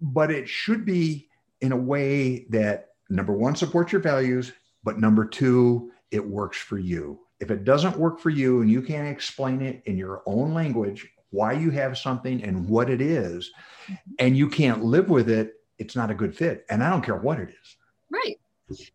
But 0.00 0.30
it 0.30 0.48
should 0.48 0.84
be 0.84 1.28
in 1.60 1.72
a 1.72 1.76
way 1.76 2.46
that 2.50 2.88
number 3.08 3.32
one, 3.32 3.56
supports 3.56 3.92
your 3.92 4.00
values, 4.00 4.52
but 4.84 4.98
number 4.98 5.24
two, 5.24 5.90
it 6.10 6.24
works 6.24 6.58
for 6.58 6.78
you. 6.78 7.20
If 7.40 7.50
it 7.50 7.64
doesn't 7.64 7.98
work 7.98 8.18
for 8.18 8.30
you 8.30 8.62
and 8.62 8.70
you 8.70 8.82
can't 8.82 9.08
explain 9.08 9.60
it 9.60 9.82
in 9.86 9.96
your 9.96 10.22
own 10.26 10.54
language, 10.54 11.08
why 11.30 11.52
you 11.52 11.70
have 11.70 11.98
something 11.98 12.42
and 12.42 12.68
what 12.68 12.88
it 12.88 13.00
is, 13.00 13.50
mm-hmm. 13.84 13.94
and 14.18 14.36
you 14.36 14.48
can't 14.48 14.84
live 14.84 15.08
with 15.08 15.28
it, 15.28 15.54
it's 15.78 15.96
not 15.96 16.10
a 16.10 16.14
good 16.14 16.36
fit. 16.36 16.64
And 16.70 16.82
I 16.82 16.90
don't 16.90 17.02
care 17.02 17.16
what 17.16 17.38
it 17.38 17.50
is. 17.50 17.76
Right. 18.10 18.38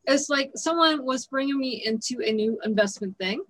It's 0.06 0.30
like 0.30 0.52
someone 0.56 1.06
was 1.06 1.28
bringing 1.28 1.58
me 1.58 1.84
into 1.86 2.22
a 2.26 2.32
new 2.32 2.60
investment 2.63 3.17
thing. 3.17 3.44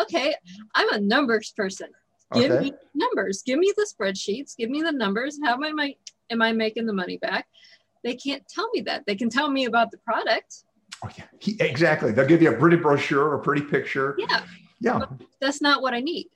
Okay, 0.00 0.34
I'm 0.74 0.92
a 0.92 1.00
numbers 1.00 1.52
person. 1.56 1.88
Give 2.32 2.50
okay. 2.50 2.64
me 2.64 2.72
numbers. 2.94 3.42
Give 3.44 3.58
me 3.58 3.72
the 3.76 3.86
spreadsheets. 3.86 4.56
Give 4.56 4.70
me 4.70 4.82
the 4.82 4.92
numbers. 4.92 5.38
How 5.42 5.54
am 5.54 5.80
I 5.80 5.96
am 6.30 6.42
I 6.42 6.52
making 6.52 6.86
the 6.86 6.92
money 6.92 7.18
back? 7.18 7.46
They 8.02 8.14
can't 8.14 8.46
tell 8.48 8.68
me 8.70 8.82
that. 8.82 9.04
They 9.06 9.14
can 9.14 9.30
tell 9.30 9.50
me 9.50 9.66
about 9.66 9.90
the 9.90 9.98
product. 9.98 10.64
Oh 11.04 11.10
yeah, 11.16 11.24
he, 11.38 11.56
exactly. 11.60 12.12
They'll 12.12 12.26
give 12.26 12.42
you 12.42 12.52
a 12.52 12.56
pretty 12.56 12.76
brochure 12.76 13.24
or 13.24 13.34
a 13.34 13.42
pretty 13.42 13.62
picture. 13.62 14.16
Yeah. 14.18 14.42
Yeah. 14.80 14.98
But 14.98 15.10
that's 15.40 15.60
not 15.60 15.82
what 15.82 15.94
I 15.94 16.00
need. 16.00 16.28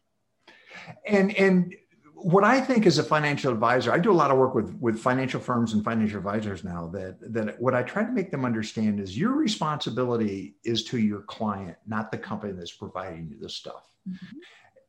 And 1.06 1.34
and 1.36 1.74
what 2.22 2.44
I 2.44 2.60
think 2.60 2.86
as 2.86 2.98
a 2.98 3.02
financial 3.02 3.52
advisor, 3.52 3.92
I 3.92 3.98
do 3.98 4.10
a 4.10 4.12
lot 4.12 4.30
of 4.30 4.38
work 4.38 4.54
with 4.54 4.74
with 4.80 4.98
financial 4.98 5.40
firms 5.40 5.72
and 5.72 5.84
financial 5.84 6.18
advisors 6.18 6.64
now. 6.64 6.88
That 6.88 7.16
that 7.32 7.60
what 7.60 7.74
I 7.74 7.82
try 7.82 8.04
to 8.04 8.10
make 8.10 8.30
them 8.30 8.44
understand 8.44 9.00
is 9.00 9.16
your 9.16 9.32
responsibility 9.32 10.56
is 10.64 10.84
to 10.84 10.98
your 10.98 11.20
client, 11.22 11.76
not 11.86 12.10
the 12.10 12.18
company 12.18 12.52
that's 12.52 12.72
providing 12.72 13.28
you 13.30 13.38
the 13.40 13.48
stuff. 13.48 13.86
Mm-hmm. 14.08 14.36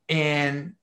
And 0.10 0.74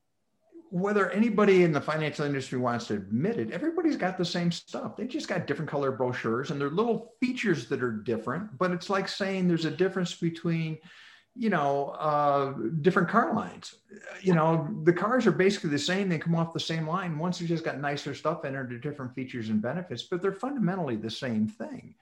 whether 0.70 1.10
anybody 1.10 1.62
in 1.62 1.72
the 1.72 1.80
financial 1.80 2.24
industry 2.24 2.58
wants 2.58 2.88
to 2.88 2.94
admit 2.94 3.38
it, 3.38 3.50
everybody's 3.50 3.96
got 3.96 4.18
the 4.18 4.24
same 4.24 4.50
stuff. 4.50 4.96
They 4.96 5.06
just 5.06 5.28
got 5.28 5.46
different 5.46 5.70
color 5.70 5.92
brochures 5.92 6.50
and 6.50 6.60
there 6.60 6.68
are 6.68 6.72
little 6.72 7.14
features 7.20 7.68
that 7.68 7.82
are 7.82 7.92
different. 7.92 8.58
But 8.58 8.72
it's 8.72 8.90
like 8.90 9.08
saying 9.08 9.46
there's 9.46 9.64
a 9.64 9.70
difference 9.70 10.14
between 10.14 10.78
you 11.38 11.50
know, 11.50 11.90
uh, 11.98 12.52
different 12.80 13.08
car 13.08 13.34
lines. 13.34 13.74
You 14.22 14.34
know, 14.34 14.68
the 14.84 14.92
cars 14.92 15.26
are 15.26 15.32
basically 15.32 15.70
the 15.70 15.78
same. 15.78 16.08
They 16.08 16.18
come 16.18 16.34
off 16.34 16.52
the 16.52 16.60
same 16.60 16.86
line. 16.86 17.18
Once 17.18 17.40
you 17.40 17.46
just 17.46 17.64
got 17.64 17.78
nicer 17.78 18.14
stuff 18.14 18.44
in 18.44 18.52
there, 18.52 18.64
different 18.64 19.14
features 19.14 19.50
and 19.50 19.60
benefits, 19.60 20.02
but 20.04 20.22
they're 20.22 20.32
fundamentally 20.32 20.96
the 20.96 21.10
same 21.10 21.46
thing. 21.46 21.94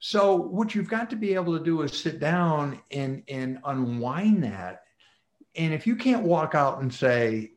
So 0.00 0.34
what 0.34 0.74
you've 0.74 0.88
got 0.88 1.08
to 1.10 1.16
be 1.16 1.34
able 1.34 1.56
to 1.56 1.64
do 1.64 1.82
is 1.82 1.96
sit 1.96 2.20
down 2.20 2.80
and 2.90 3.22
and 3.28 3.58
unwind 3.64 4.44
that. 4.44 4.82
And 5.56 5.72
if 5.72 5.86
you 5.86 5.96
can't 5.96 6.24
walk 6.24 6.54
out 6.54 6.82
and 6.82 6.92
say, 6.92 7.52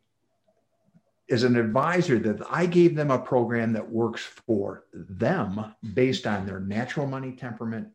as 1.30 1.44
an 1.44 1.58
advisor, 1.58 2.20
that 2.20 2.46
I 2.50 2.68
gave 2.68 2.96
them 2.96 3.12
a 3.12 3.20
program 3.20 3.74
that 3.74 3.90
works 3.90 4.24
for 4.24 4.86
them 4.94 5.74
based 5.94 6.26
on 6.28 6.46
their 6.46 6.60
natural 6.60 7.08
money 7.08 7.34
temperament, 7.34 7.90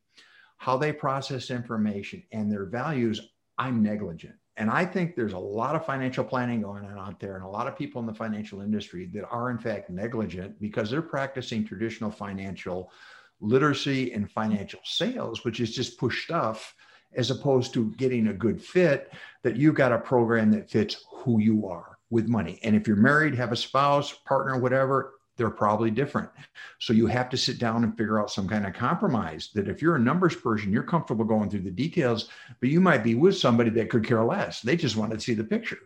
how 0.62 0.76
they 0.76 0.92
process 0.92 1.50
information 1.50 2.22
and 2.30 2.48
their 2.48 2.66
values, 2.66 3.20
I'm 3.58 3.82
negligent. 3.82 4.36
And 4.56 4.70
I 4.70 4.86
think 4.86 5.16
there's 5.16 5.32
a 5.32 5.38
lot 5.38 5.74
of 5.74 5.84
financial 5.84 6.22
planning 6.22 6.62
going 6.62 6.84
on 6.84 6.96
out 6.96 7.18
there 7.18 7.34
and 7.34 7.44
a 7.44 7.48
lot 7.48 7.66
of 7.66 7.76
people 7.76 8.00
in 8.00 8.06
the 8.06 8.14
financial 8.14 8.60
industry 8.60 9.10
that 9.12 9.26
are, 9.26 9.50
in 9.50 9.58
fact, 9.58 9.90
negligent 9.90 10.60
because 10.60 10.88
they're 10.88 11.02
practicing 11.02 11.64
traditional 11.66 12.12
financial 12.12 12.92
literacy 13.40 14.12
and 14.12 14.30
financial 14.30 14.78
sales, 14.84 15.44
which 15.44 15.58
is 15.58 15.74
just 15.74 15.98
push 15.98 16.26
stuff 16.26 16.76
as 17.16 17.32
opposed 17.32 17.74
to 17.74 17.92
getting 17.96 18.28
a 18.28 18.32
good 18.32 18.62
fit 18.62 19.12
that 19.42 19.56
you've 19.56 19.74
got 19.74 19.90
a 19.90 19.98
program 19.98 20.52
that 20.52 20.70
fits 20.70 21.04
who 21.10 21.40
you 21.40 21.66
are 21.66 21.98
with 22.10 22.28
money. 22.28 22.60
And 22.62 22.76
if 22.76 22.86
you're 22.86 22.96
married, 22.96 23.34
have 23.34 23.50
a 23.50 23.56
spouse, 23.56 24.12
partner, 24.12 24.56
whatever, 24.56 25.14
they're 25.42 25.50
probably 25.50 25.90
different. 25.90 26.30
So 26.78 26.92
you 26.92 27.08
have 27.08 27.28
to 27.30 27.36
sit 27.36 27.58
down 27.58 27.82
and 27.82 27.96
figure 27.98 28.20
out 28.20 28.30
some 28.30 28.46
kind 28.46 28.64
of 28.64 28.74
compromise 28.74 29.50
that 29.54 29.66
if 29.66 29.82
you're 29.82 29.96
a 29.96 29.98
numbers 29.98 30.36
person, 30.36 30.72
you're 30.72 30.84
comfortable 30.84 31.24
going 31.24 31.50
through 31.50 31.62
the 31.62 31.70
details, 31.72 32.28
but 32.60 32.68
you 32.68 32.80
might 32.80 33.02
be 33.02 33.16
with 33.16 33.36
somebody 33.36 33.68
that 33.70 33.90
could 33.90 34.06
care 34.06 34.22
less. 34.22 34.60
They 34.60 34.76
just 34.76 34.96
want 34.96 35.10
to 35.10 35.18
see 35.18 35.34
the 35.34 35.42
picture. 35.42 35.78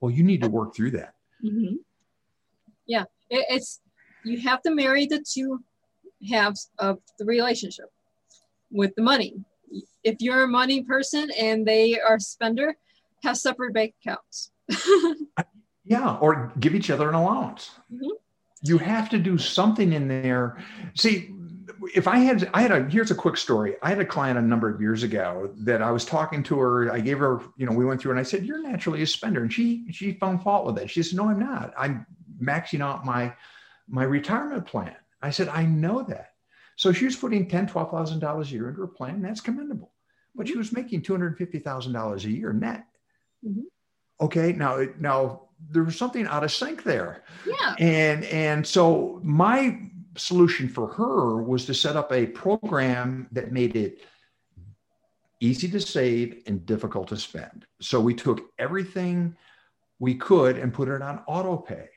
Well, 0.00 0.12
you 0.12 0.22
need 0.22 0.42
to 0.42 0.48
work 0.48 0.76
through 0.76 0.92
that. 0.92 1.14
Mm-hmm. 1.44 1.74
Yeah, 2.86 3.02
it's 3.28 3.80
you 4.24 4.38
have 4.42 4.62
to 4.62 4.72
marry 4.72 5.06
the 5.06 5.24
two 5.28 5.60
halves 6.30 6.70
of 6.78 7.00
the 7.18 7.24
relationship 7.24 7.86
with 8.70 8.94
the 8.94 9.02
money. 9.02 9.34
If 10.04 10.18
you're 10.20 10.44
a 10.44 10.48
money 10.48 10.84
person 10.84 11.30
and 11.36 11.66
they 11.66 11.98
are 11.98 12.20
spender, 12.20 12.76
have 13.24 13.36
separate 13.36 13.74
bank 13.74 13.94
accounts. 14.04 14.52
yeah, 15.84 16.16
or 16.18 16.52
give 16.60 16.76
each 16.76 16.90
other 16.90 17.08
an 17.08 17.16
allowance. 17.16 17.72
Mm-hmm 17.92 18.14
you 18.62 18.78
have 18.78 19.08
to 19.10 19.18
do 19.18 19.38
something 19.38 19.92
in 19.92 20.08
there. 20.08 20.58
See, 20.94 21.34
if 21.94 22.06
I 22.06 22.18
had, 22.18 22.50
I 22.52 22.62
had 22.62 22.72
a, 22.72 22.84
here's 22.84 23.10
a 23.10 23.14
quick 23.14 23.36
story. 23.36 23.76
I 23.82 23.88
had 23.88 24.00
a 24.00 24.04
client 24.04 24.38
a 24.38 24.42
number 24.42 24.68
of 24.68 24.80
years 24.80 25.02
ago 25.02 25.50
that 25.60 25.80
I 25.80 25.90
was 25.90 26.04
talking 26.04 26.42
to 26.44 26.58
her. 26.58 26.92
I 26.92 27.00
gave 27.00 27.18
her, 27.18 27.40
you 27.56 27.66
know, 27.66 27.72
we 27.72 27.84
went 27.84 28.00
through 28.00 28.10
and 28.10 28.20
I 28.20 28.24
said, 28.24 28.44
you're 28.44 28.62
naturally 28.62 29.02
a 29.02 29.06
spender. 29.06 29.42
And 29.42 29.52
she, 29.52 29.90
she 29.90 30.12
found 30.14 30.42
fault 30.42 30.66
with 30.66 30.78
it. 30.78 30.90
She 30.90 31.02
said, 31.02 31.16
no, 31.16 31.28
I'm 31.28 31.38
not. 31.38 31.72
I'm 31.78 32.06
maxing 32.42 32.82
out 32.82 33.04
my, 33.04 33.32
my 33.88 34.04
retirement 34.04 34.66
plan. 34.66 34.94
I 35.22 35.30
said, 35.30 35.48
I 35.48 35.64
know 35.64 36.02
that. 36.02 36.32
So 36.76 36.92
she 36.92 37.04
was 37.04 37.16
putting 37.16 37.46
ten, 37.46 37.66
twelve 37.66 37.90
thousand 37.90 38.20
dollars 38.20 38.50
a 38.50 38.54
year 38.54 38.68
into 38.70 38.80
her 38.80 38.86
plan. 38.86 39.20
That's 39.20 39.42
commendable. 39.42 39.92
But 40.34 40.48
she 40.48 40.56
was 40.56 40.72
making 40.72 41.02
two 41.02 41.12
hundred 41.12 41.36
fifty 41.36 41.58
thousand 41.58 41.92
dollars 41.92 42.24
a 42.24 42.30
year 42.30 42.54
net. 42.54 42.86
Mm-hmm. 43.46 43.64
Okay, 44.22 44.52
now 44.52 44.86
now 44.98 45.42
there 45.68 45.84
was 45.84 45.96
something 45.96 46.26
out 46.26 46.44
of 46.44 46.52
sync 46.52 46.82
there. 46.82 47.24
Yeah. 47.46 47.74
And 47.78 48.24
and 48.24 48.66
so 48.66 49.20
my 49.22 49.80
solution 50.16 50.68
for 50.68 50.88
her 50.88 51.42
was 51.42 51.66
to 51.66 51.74
set 51.74 51.96
up 51.96 52.12
a 52.12 52.26
program 52.26 53.28
that 53.32 53.52
made 53.52 53.76
it 53.76 54.00
easy 55.40 55.68
to 55.70 55.80
save 55.80 56.42
and 56.46 56.66
difficult 56.66 57.08
to 57.08 57.16
spend. 57.16 57.66
So 57.80 58.00
we 58.00 58.14
took 58.14 58.42
everything 58.58 59.36
we 59.98 60.14
could 60.14 60.58
and 60.58 60.72
put 60.72 60.88
it 60.88 61.02
on 61.02 61.22
auto 61.26 61.56
pay. 61.56 61.88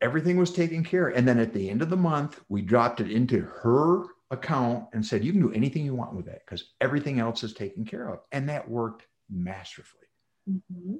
Everything 0.00 0.36
was 0.36 0.52
taken 0.52 0.84
care 0.84 1.08
of. 1.08 1.16
And 1.16 1.26
then 1.26 1.38
at 1.38 1.52
the 1.52 1.70
end 1.70 1.82
of 1.82 1.90
the 1.90 1.96
month, 1.96 2.40
we 2.48 2.62
dropped 2.62 3.00
it 3.00 3.10
into 3.10 3.40
her 3.40 4.04
account 4.30 4.86
and 4.92 5.04
said, 5.04 5.24
you 5.24 5.32
can 5.32 5.40
do 5.40 5.52
anything 5.52 5.84
you 5.84 5.94
want 5.94 6.14
with 6.14 6.26
that 6.26 6.44
because 6.44 6.74
everything 6.80 7.18
else 7.18 7.42
is 7.42 7.54
taken 7.54 7.84
care 7.84 8.08
of. 8.08 8.20
And 8.30 8.48
that 8.48 8.68
worked 8.68 9.06
masterfully. 9.30 10.06
Mm-hmm. 10.48 10.96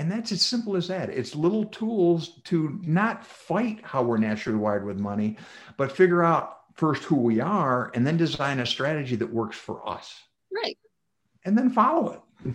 And 0.00 0.10
that's 0.10 0.32
as 0.32 0.40
simple 0.40 0.76
as 0.76 0.88
that. 0.88 1.10
It's 1.10 1.34
little 1.34 1.66
tools 1.66 2.40
to 2.44 2.80
not 2.82 3.22
fight 3.22 3.80
how 3.82 4.02
we're 4.02 4.16
naturally 4.16 4.58
wired 4.58 4.86
with 4.86 4.98
money, 4.98 5.36
but 5.76 5.92
figure 5.92 6.22
out 6.22 6.60
first 6.72 7.02
who 7.02 7.16
we 7.16 7.38
are 7.38 7.90
and 7.94 8.06
then 8.06 8.16
design 8.16 8.60
a 8.60 8.66
strategy 8.66 9.14
that 9.16 9.30
works 9.30 9.58
for 9.58 9.86
us. 9.86 10.18
Right. 10.50 10.78
And 11.44 11.56
then 11.56 11.68
follow 11.68 12.12
it. 12.44 12.54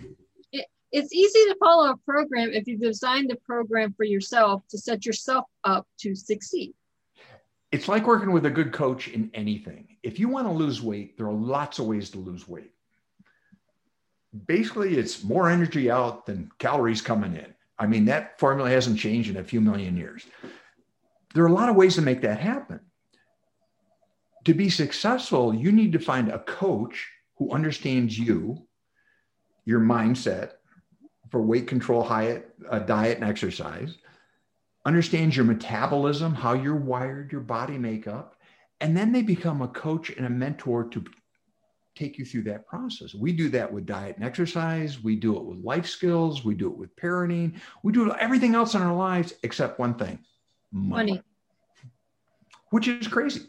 it 0.50 0.66
it's 0.90 1.12
easy 1.12 1.38
to 1.44 1.56
follow 1.60 1.92
a 1.92 1.96
program 1.98 2.50
if 2.50 2.66
you 2.66 2.78
design 2.78 3.28
the 3.28 3.36
program 3.36 3.94
for 3.96 4.02
yourself 4.02 4.66
to 4.70 4.78
set 4.78 5.06
yourself 5.06 5.44
up 5.62 5.86
to 6.00 6.16
succeed. 6.16 6.74
It's 7.70 7.86
like 7.86 8.08
working 8.08 8.32
with 8.32 8.46
a 8.46 8.50
good 8.50 8.72
coach 8.72 9.06
in 9.06 9.30
anything. 9.34 9.98
If 10.02 10.18
you 10.18 10.28
want 10.28 10.48
to 10.48 10.52
lose 10.52 10.82
weight, 10.82 11.16
there 11.16 11.28
are 11.28 11.32
lots 11.32 11.78
of 11.78 11.86
ways 11.86 12.10
to 12.10 12.18
lose 12.18 12.48
weight 12.48 12.72
basically 14.46 14.96
it's 14.96 15.24
more 15.24 15.48
energy 15.48 15.90
out 15.90 16.26
than 16.26 16.50
calories 16.58 17.00
coming 17.00 17.34
in. 17.34 17.54
I 17.78 17.86
mean, 17.86 18.04
that 18.06 18.38
formula 18.38 18.70
hasn't 18.70 18.98
changed 18.98 19.30
in 19.30 19.36
a 19.36 19.44
few 19.44 19.60
million 19.60 19.96
years. 19.96 20.26
There 21.34 21.44
are 21.44 21.48
a 21.48 21.52
lot 21.52 21.68
of 21.68 21.76
ways 21.76 21.94
to 21.96 22.02
make 22.02 22.22
that 22.22 22.40
happen. 22.40 22.80
To 24.44 24.54
be 24.54 24.70
successful, 24.70 25.54
you 25.54 25.72
need 25.72 25.92
to 25.92 25.98
find 25.98 26.28
a 26.28 26.38
coach 26.38 27.08
who 27.36 27.50
understands 27.50 28.18
you, 28.18 28.66
your 29.64 29.80
mindset 29.80 30.52
for 31.30 31.42
weight 31.42 31.66
control, 31.66 32.06
diet, 32.06 32.54
uh, 32.70 32.78
diet, 32.78 33.18
and 33.18 33.28
exercise, 33.28 33.96
understands 34.84 35.36
your 35.36 35.44
metabolism, 35.44 36.32
how 36.34 36.54
you're 36.54 36.76
wired, 36.76 37.32
your 37.32 37.40
body 37.40 37.76
makeup, 37.76 38.36
and 38.80 38.96
then 38.96 39.12
they 39.12 39.22
become 39.22 39.60
a 39.60 39.68
coach 39.68 40.10
and 40.10 40.24
a 40.24 40.30
mentor 40.30 40.84
to 40.84 41.04
take 41.96 42.18
you 42.18 42.24
through 42.24 42.42
that 42.42 42.66
process. 42.66 43.14
We 43.14 43.32
do 43.32 43.48
that 43.50 43.72
with 43.72 43.86
diet 43.86 44.16
and 44.16 44.24
exercise. 44.24 45.02
We 45.02 45.16
do 45.16 45.36
it 45.36 45.44
with 45.44 45.58
life 45.58 45.86
skills. 45.86 46.44
We 46.44 46.54
do 46.54 46.70
it 46.70 46.76
with 46.76 46.94
parenting. 46.96 47.54
We 47.82 47.92
do 47.92 48.12
everything 48.12 48.54
else 48.54 48.74
in 48.74 48.82
our 48.82 48.94
lives 48.94 49.34
except 49.42 49.78
one 49.78 49.94
thing 49.94 50.18
money, 50.72 51.12
money. 51.12 51.22
which 52.70 52.86
is 52.86 53.08
crazy. 53.08 53.48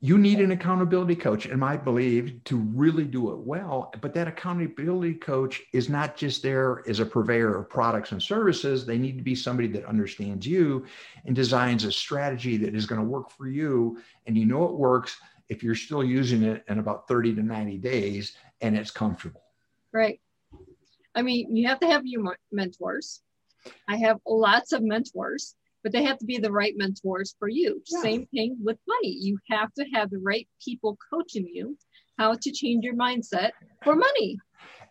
You 0.00 0.18
need 0.18 0.40
an 0.40 0.50
accountability 0.52 1.16
coach, 1.16 1.46
and 1.46 1.64
I 1.64 1.78
believe, 1.78 2.44
to 2.44 2.58
really 2.58 3.04
do 3.04 3.32
it 3.32 3.38
well. 3.38 3.92
But 4.02 4.12
that 4.12 4.28
accountability 4.28 5.14
coach 5.14 5.62
is 5.72 5.88
not 5.88 6.16
just 6.16 6.42
there 6.42 6.82
as 6.86 7.00
a 7.00 7.06
purveyor 7.06 7.56
of 7.56 7.70
products 7.70 8.12
and 8.12 8.22
services. 8.22 8.84
They 8.84 8.98
need 8.98 9.16
to 9.16 9.24
be 9.24 9.34
somebody 9.34 9.68
that 9.68 9.86
understands 9.86 10.46
you 10.46 10.84
and 11.24 11.34
designs 11.34 11.84
a 11.84 11.90
strategy 11.90 12.58
that 12.58 12.74
is 12.74 12.84
going 12.84 13.00
to 13.00 13.06
work 13.06 13.30
for 13.30 13.48
you. 13.48 13.98
And 14.26 14.36
you 14.36 14.44
know 14.44 14.64
it 14.64 14.74
works 14.74 15.16
if 15.48 15.62
you're 15.62 15.74
still 15.74 16.04
using 16.04 16.42
it 16.42 16.64
in 16.68 16.78
about 16.78 17.08
30 17.08 17.34
to 17.36 17.42
90 17.42 17.78
days 17.78 18.32
and 18.60 18.76
it's 18.76 18.90
comfortable. 18.90 19.42
Right. 19.92 20.20
I 21.14 21.22
mean, 21.22 21.54
you 21.56 21.68
have 21.68 21.80
to 21.80 21.86
have 21.86 22.02
your 22.04 22.36
mentors. 22.52 23.22
I 23.88 23.96
have 23.96 24.18
lots 24.26 24.72
of 24.72 24.82
mentors, 24.82 25.54
but 25.82 25.92
they 25.92 26.04
have 26.04 26.18
to 26.18 26.26
be 26.26 26.38
the 26.38 26.52
right 26.52 26.74
mentors 26.76 27.34
for 27.38 27.48
you. 27.48 27.82
Yeah. 27.90 28.02
Same 28.02 28.26
thing 28.26 28.56
with 28.62 28.78
money. 28.86 29.16
You 29.20 29.38
have 29.50 29.72
to 29.74 29.84
have 29.94 30.10
the 30.10 30.18
right 30.18 30.48
people 30.62 30.98
coaching 31.12 31.48
you 31.52 31.76
how 32.18 32.34
to 32.34 32.52
change 32.52 32.84
your 32.84 32.94
mindset 32.94 33.50
for 33.82 33.94
money. 33.94 34.38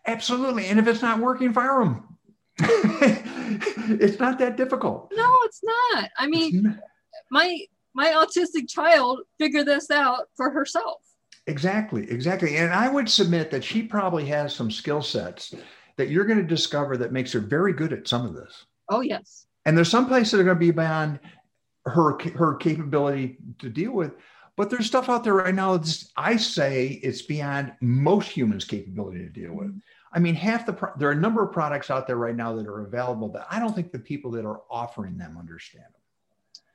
Absolutely. 0.08 0.68
And 0.68 0.80
if 0.80 0.88
it's 0.88 1.02
not 1.02 1.20
working, 1.20 1.54
fire 1.54 1.84
them. 1.84 2.18
it's 2.60 4.20
not 4.20 4.40
that 4.40 4.56
difficult. 4.58 5.12
No, 5.16 5.30
it's 5.44 5.62
not. 5.64 6.10
I 6.18 6.28
mean, 6.28 6.80
my 7.32 7.60
my 7.96 8.10
autistic 8.10 8.70
child 8.70 9.22
figure 9.40 9.64
this 9.64 9.90
out 9.90 10.26
for 10.36 10.52
herself. 10.52 11.02
Exactly, 11.48 12.10
exactly. 12.12 12.58
And 12.58 12.74
I 12.74 12.90
would 12.90 13.10
submit 13.10 13.52
that 13.52 13.64
she 13.64 13.84
probably 13.84 14.26
has 14.26 14.54
some 14.54 14.70
skill 14.70 15.02
sets 15.02 15.54
that 15.98 16.10
you're 16.10 16.26
going 16.26 16.40
to 16.40 16.46
discover 16.46 16.98
that 16.98 17.14
makes 17.14 17.32
her 17.32 17.40
very 17.40 17.74
good 17.74 17.94
at 17.94 18.08
some 18.08 18.26
of 18.26 18.34
this. 18.34 18.66
Oh, 18.90 19.02
yes. 19.02 19.48
And 19.66 19.78
there's 19.78 19.90
some 19.90 20.08
places 20.08 20.32
that 20.32 20.42
are 20.42 20.44
going 20.44 20.58
to 20.58 20.60
be 20.60 20.72
beyond 20.72 21.20
her 21.86 22.18
her 22.36 22.56
capability 22.56 23.38
to 23.60 23.70
deal 23.70 23.92
with. 23.92 24.14
But 24.58 24.70
there's 24.70 24.88
stuff 24.88 25.10
out 25.10 25.24
there 25.24 25.34
right 25.34 25.54
now 25.54 25.78
that's 25.78 26.12
I 26.18 26.38
say 26.38 27.00
it's 27.04 27.22
beyond 27.22 27.74
most 27.82 28.30
humans' 28.30 28.66
capability 28.66 29.20
to 29.20 29.30
deal 29.30 29.54
with. 29.54 29.80
I 30.14 30.20
mean, 30.20 30.36
half 30.36 30.66
the 30.66 30.74
pro- 30.74 30.96
there 30.98 31.10
are 31.10 31.14
a 31.14 31.16
number 31.16 31.44
of 31.44 31.52
products 31.52 31.92
out 31.92 32.08
there 32.08 32.16
right 32.16 32.36
now 32.36 32.56
that 32.56 32.68
are 32.68 32.86
available 32.86 33.30
that 33.34 33.48
I 33.52 33.60
don't 33.60 33.76
think 33.76 33.92
the 33.92 34.00
people 34.00 34.32
that 34.32 34.46
are 34.46 34.62
offering 34.70 35.18
them 35.18 35.38
understand 35.38 35.86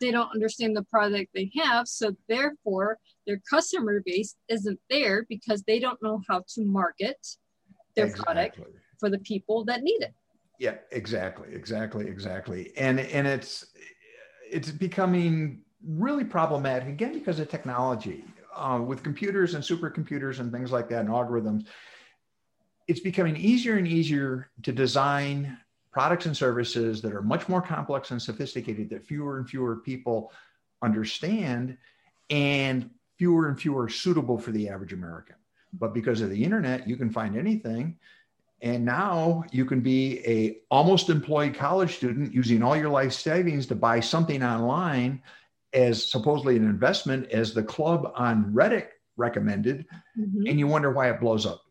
they 0.00 0.10
don't 0.10 0.30
understand 0.32 0.76
the 0.76 0.84
product 0.84 1.30
they 1.34 1.50
have. 1.62 1.86
So 1.88 2.16
therefore, 2.28 2.98
their 3.26 3.40
customer 3.48 4.02
base 4.04 4.36
isn't 4.48 4.80
there 4.88 5.26
because 5.28 5.62
they 5.62 5.78
don't 5.78 6.02
know 6.02 6.20
how 6.28 6.42
to 6.54 6.64
market 6.64 7.18
their 7.96 8.06
exactly. 8.06 8.24
product 8.24 8.60
for 8.98 9.10
the 9.10 9.18
people 9.18 9.64
that 9.66 9.82
need 9.82 10.02
it. 10.02 10.14
Yeah, 10.58 10.76
exactly, 10.92 11.48
exactly, 11.54 12.06
exactly. 12.06 12.72
And 12.76 13.00
and 13.00 13.26
it's 13.26 13.66
it's 14.50 14.70
becoming 14.70 15.62
really 15.86 16.24
problematic 16.24 16.88
again 16.88 17.12
because 17.12 17.40
of 17.40 17.48
technology 17.48 18.24
uh, 18.54 18.80
with 18.84 19.02
computers 19.02 19.54
and 19.54 19.64
supercomputers 19.64 20.40
and 20.40 20.52
things 20.52 20.70
like 20.72 20.88
that 20.90 21.00
and 21.00 21.08
algorithms 21.08 21.66
it's 22.90 23.00
becoming 23.00 23.36
easier 23.36 23.76
and 23.76 23.86
easier 23.86 24.50
to 24.62 24.72
design 24.72 25.56
products 25.92 26.26
and 26.26 26.36
services 26.36 27.02
that 27.02 27.12
are 27.12 27.22
much 27.22 27.48
more 27.48 27.60
complex 27.62 28.10
and 28.10 28.20
sophisticated 28.20 28.90
that 28.90 29.04
fewer 29.04 29.38
and 29.38 29.48
fewer 29.48 29.76
people 29.76 30.32
understand 30.82 31.76
and 32.30 32.90
fewer 33.18 33.48
and 33.48 33.60
fewer 33.60 33.88
suitable 33.88 34.38
for 34.38 34.50
the 34.52 34.68
average 34.68 34.92
American. 34.92 35.36
But 35.72 35.94
because 35.94 36.20
of 36.20 36.30
the 36.30 36.42
internet, 36.42 36.88
you 36.88 36.96
can 36.96 37.10
find 37.10 37.36
anything. 37.36 37.98
And 38.62 38.84
now 38.84 39.44
you 39.52 39.64
can 39.64 39.80
be 39.80 40.20
a 40.26 40.58
almost 40.70 41.08
employed 41.08 41.54
college 41.54 41.96
student 41.96 42.34
using 42.34 42.62
all 42.62 42.76
your 42.76 42.90
life 42.90 43.12
savings 43.12 43.66
to 43.66 43.74
buy 43.74 44.00
something 44.00 44.42
online 44.42 45.22
as 45.72 46.10
supposedly 46.10 46.56
an 46.56 46.68
investment 46.68 47.30
as 47.30 47.54
the 47.54 47.62
club 47.62 48.12
on 48.14 48.52
Reddit 48.52 48.88
recommended. 49.16 49.86
Mm-hmm. 50.18 50.46
And 50.46 50.58
you 50.58 50.66
wonder 50.66 50.90
why 50.92 51.10
it 51.10 51.20
blows 51.20 51.46
up. 51.46 51.62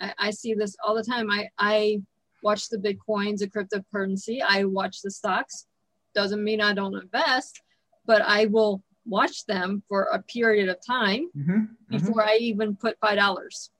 I, 0.00 0.14
I 0.18 0.30
see 0.30 0.54
this 0.54 0.76
all 0.84 0.94
the 0.94 1.02
time. 1.02 1.30
I, 1.30 1.48
I 1.58 2.00
watch 2.42 2.68
the 2.68 2.78
Bitcoins, 2.78 3.38
the 3.38 3.48
cryptocurrency. 3.48 4.40
I 4.46 4.64
watch 4.64 5.02
the 5.02 5.10
stocks. 5.10 5.66
Doesn't 6.14 6.42
mean 6.42 6.60
I 6.60 6.74
don't 6.74 6.94
invest, 6.94 7.60
but 8.06 8.22
I 8.22 8.46
will 8.46 8.82
watch 9.06 9.46
them 9.46 9.82
for 9.88 10.04
a 10.12 10.22
period 10.22 10.68
of 10.68 10.76
time 10.84 11.30
mm-hmm, 11.36 11.52
mm-hmm. 11.52 11.96
before 11.96 12.22
mm-hmm. 12.22 12.30
I 12.30 12.36
even 12.40 12.76
put 12.76 12.98
five 13.00 13.16
dollars. 13.16 13.70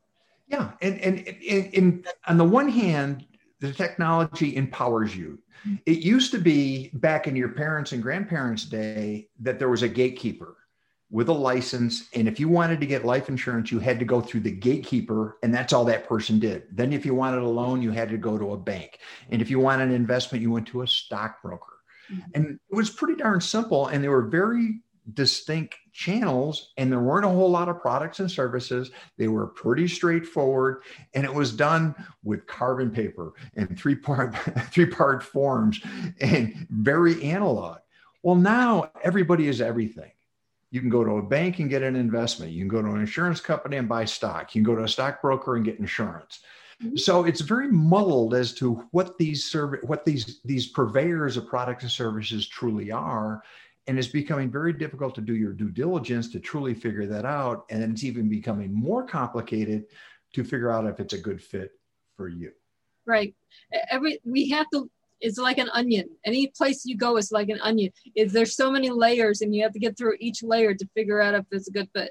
Yeah, 0.49 0.71
and 0.81 0.99
and, 1.01 1.37
and 1.49 1.75
and 1.75 2.09
on 2.27 2.37
the 2.39 2.45
one 2.45 2.69
hand, 2.69 3.27
the 3.61 3.73
technology 3.73 4.57
empowers 4.57 5.17
you. 5.17 5.39
It 5.87 5.99
used 5.99 6.31
to 6.33 6.39
be 6.39 6.91
back 6.95 7.27
in 7.27 7.35
your 7.35 7.49
parents' 7.49 7.93
and 7.93 8.03
grandparents' 8.03 8.65
day 8.65 9.29
that 9.41 9.59
there 9.59 9.69
was 9.69 9.83
a 9.83 9.89
gatekeeper 9.89 10.58
with 11.11 11.29
a 11.29 11.33
license. 11.33 12.09
And 12.15 12.29
if 12.29 12.39
you 12.39 12.49
wanted 12.49 12.81
to 12.81 12.87
get 12.87 13.05
life 13.05 13.29
insurance, 13.29 13.71
you 13.73 13.79
had 13.79 13.99
to 13.99 14.05
go 14.05 14.21
through 14.21 14.41
the 14.41 14.51
gatekeeper, 14.51 15.39
and 15.43 15.55
that's 15.55 15.73
all 15.73 15.85
that 15.87 16.09
person 16.09 16.39
did. 16.39 16.65
Then, 16.71 16.93
if 16.93 17.07
you 17.07 17.15
wanted 17.15 17.43
a 17.43 17.49
loan, 17.49 17.83
you 17.83 17.91
had 17.91 18.11
to 18.11 18.19
go 18.19 18.39
to 18.39 18.53
a 18.53 18.59
bank. 18.59 18.99
And 19.31 19.41
if 19.41 19.51
you 19.51 19.59
wanted 19.59 19.89
an 19.89 19.95
investment, 19.95 20.43
you 20.43 20.51
went 20.51 20.67
to 20.69 20.83
a 20.83 20.87
stockbroker. 20.87 21.79
Mm-hmm. 22.13 22.31
And 22.35 22.61
it 22.71 22.75
was 22.75 22.91
pretty 22.91 23.17
darn 23.17 23.41
simple. 23.41 23.89
And 23.89 24.03
they 24.03 24.09
were 24.09 24.29
very 24.29 24.81
distinct 25.15 25.77
channels 25.93 26.73
and 26.77 26.93
there 26.93 27.01
weren't 27.01 27.25
a 27.25 27.29
whole 27.29 27.51
lot 27.51 27.69
of 27.69 27.81
products 27.81 28.21
and 28.21 28.31
services 28.31 28.91
they 29.17 29.27
were 29.27 29.47
pretty 29.47 29.89
straightforward 29.89 30.83
and 31.15 31.25
it 31.25 31.33
was 31.33 31.53
done 31.53 31.95
with 32.23 32.47
carbon 32.47 32.91
paper 32.91 33.33
and 33.57 33.79
three 33.79 33.95
part 33.95 34.37
three 34.71 34.87
part 34.87 35.23
forms 35.23 35.81
and 36.21 36.67
very 36.71 37.23
analog 37.23 37.79
well 38.23 38.37
now 38.37 38.91
everybody 39.03 39.49
is 39.49 39.61
everything 39.61 40.11
you 40.71 40.81
can 40.81 40.91
go 40.91 41.05
to 41.05 41.13
a 41.13 41.23
bank 41.23 41.59
and 41.59 41.71
get 41.71 41.83
an 41.83 41.97
investment. 41.97 42.53
You 42.53 42.61
can 42.61 42.69
go 42.69 42.83
to 42.83 42.89
an 42.89 43.01
insurance 43.01 43.41
company 43.41 43.77
and 43.77 43.89
buy 43.89 44.05
stock. 44.05 44.55
You 44.55 44.63
can 44.63 44.73
go 44.73 44.77
to 44.77 44.85
a 44.85 44.89
stockbroker 44.89 45.57
and 45.57 45.65
get 45.65 45.79
insurance. 45.79 46.41
Mm-hmm. 46.83 46.97
so 46.97 47.25
it's 47.25 47.41
very 47.41 47.67
muddled 47.73 48.35
as 48.35 48.55
to 48.55 48.75
what 48.93 49.19
these 49.19 49.51
serv- 49.51 49.83
what 49.83 50.05
these 50.05 50.41
these 50.45 50.69
purveyors 50.69 51.37
of 51.37 51.49
products 51.49 51.83
and 51.83 51.91
services 51.91 52.47
truly 52.47 52.93
are 52.93 53.43
and 53.89 53.99
it's 53.99 54.07
becoming 54.07 54.49
very 54.49 54.73
difficult 54.73 55.13
to 55.17 55.21
do 55.21 55.35
your 55.35 55.53
due 55.53 55.71
diligence 55.71 56.31
to 56.31 56.39
truly 56.39 56.75
figure 56.75 57.07
that 57.07 57.25
out 57.25 57.65
and 57.71 57.83
it's 57.83 58.05
even 58.05 58.29
becoming 58.29 58.73
more 58.73 59.05
complicated 59.05 59.87
to 60.35 60.45
figure 60.45 60.71
out 60.71 60.87
if 60.87 61.01
it's 61.01 61.15
a 61.15 61.19
good 61.19 61.43
fit 61.43 61.73
for 62.17 62.29
you. 62.29 62.53
Right. 63.07 63.35
Every 63.91 64.21
we 64.25 64.49
have 64.51 64.67
to 64.73 64.89
it's 65.21 65.39
like 65.39 65.59
an 65.59 65.69
onion. 65.73 66.09
Any 66.25 66.49
place 66.49 66.85
you 66.85 66.97
go 66.97 67.17
is 67.17 67.33
like 67.33 67.49
an 67.49 67.61
onion. 67.63 67.93
Is 68.15 68.33
there's 68.33 68.55
so 68.55 68.71
many 68.71 68.91
layers 68.91 69.41
and 69.41 69.55
you 69.55 69.63
have 69.63 69.73
to 69.73 69.79
get 69.79 69.97
through 69.97 70.17
each 70.21 70.43
layer 70.43 70.75
to 70.75 70.89
figure 70.95 71.21
out 71.21 71.35
if 71.35 71.45
it's 71.51 71.69
a 71.69 71.73
good 71.73 71.89
fit. 71.95 72.11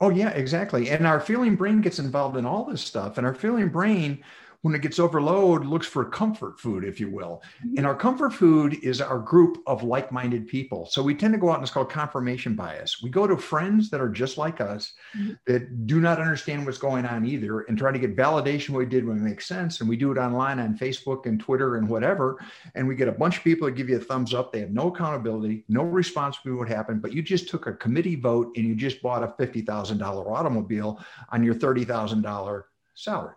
Oh 0.00 0.10
yeah 0.10 0.30
exactly. 0.30 0.90
And 0.90 1.06
our 1.06 1.20
feeling 1.20 1.56
brain 1.56 1.80
gets 1.80 1.98
involved 1.98 2.36
in 2.36 2.44
all 2.44 2.64
this 2.64 2.82
stuff 2.82 3.18
and 3.18 3.26
our 3.26 3.34
feeling 3.34 3.68
brain 3.68 4.22
when 4.62 4.74
it 4.74 4.82
gets 4.82 4.98
overloaded, 4.98 5.68
looks 5.68 5.86
for 5.86 6.04
comfort 6.04 6.58
food, 6.58 6.84
if 6.84 6.98
you 7.00 7.10
will. 7.10 7.42
Mm-hmm. 7.64 7.78
And 7.78 7.86
our 7.86 7.94
comfort 7.94 8.32
food 8.32 8.74
is 8.82 9.00
our 9.00 9.18
group 9.18 9.62
of 9.66 9.82
like 9.82 10.12
minded 10.12 10.46
people. 10.46 10.86
So 10.86 11.02
we 11.02 11.14
tend 11.14 11.34
to 11.34 11.38
go 11.38 11.50
out 11.50 11.54
and 11.54 11.62
it's 11.62 11.72
called 11.72 11.90
confirmation 11.90 12.54
bias. 12.54 13.02
We 13.02 13.10
go 13.10 13.26
to 13.26 13.36
friends 13.36 13.90
that 13.90 14.00
are 14.00 14.08
just 14.08 14.38
like 14.38 14.60
us 14.60 14.92
mm-hmm. 15.16 15.34
that 15.46 15.86
do 15.86 16.00
not 16.00 16.20
understand 16.20 16.66
what's 16.66 16.78
going 16.78 17.06
on 17.06 17.26
either 17.26 17.60
and 17.62 17.76
try 17.76 17.92
to 17.92 17.98
get 17.98 18.16
validation 18.16 18.70
what 18.70 18.80
we 18.80 18.86
did 18.86 19.06
when 19.06 19.18
it 19.18 19.22
makes 19.22 19.46
sense. 19.46 19.80
And 19.80 19.88
we 19.88 19.96
do 19.96 20.10
it 20.12 20.18
online 20.18 20.58
on 20.58 20.76
Facebook 20.76 21.26
and 21.26 21.38
Twitter 21.38 21.76
and 21.76 21.88
whatever. 21.88 22.38
And 22.74 22.86
we 22.86 22.94
get 22.94 23.08
a 23.08 23.12
bunch 23.12 23.38
of 23.38 23.44
people 23.44 23.66
that 23.66 23.76
give 23.76 23.88
you 23.88 23.96
a 23.96 24.00
thumbs 24.00 24.34
up. 24.34 24.52
They 24.52 24.60
have 24.60 24.70
no 24.70 24.88
accountability, 24.88 25.64
no 25.68 25.82
responsibility 25.82 26.58
what 26.58 26.68
happened, 26.68 27.02
but 27.02 27.12
you 27.12 27.22
just 27.22 27.48
took 27.48 27.66
a 27.66 27.72
committee 27.72 28.16
vote 28.16 28.52
and 28.56 28.66
you 28.66 28.74
just 28.74 29.02
bought 29.02 29.22
a 29.22 29.28
$50,000 29.28 30.00
automobile 30.02 31.04
on 31.30 31.42
your 31.42 31.54
$30,000 31.54 32.62
salary 32.94 33.34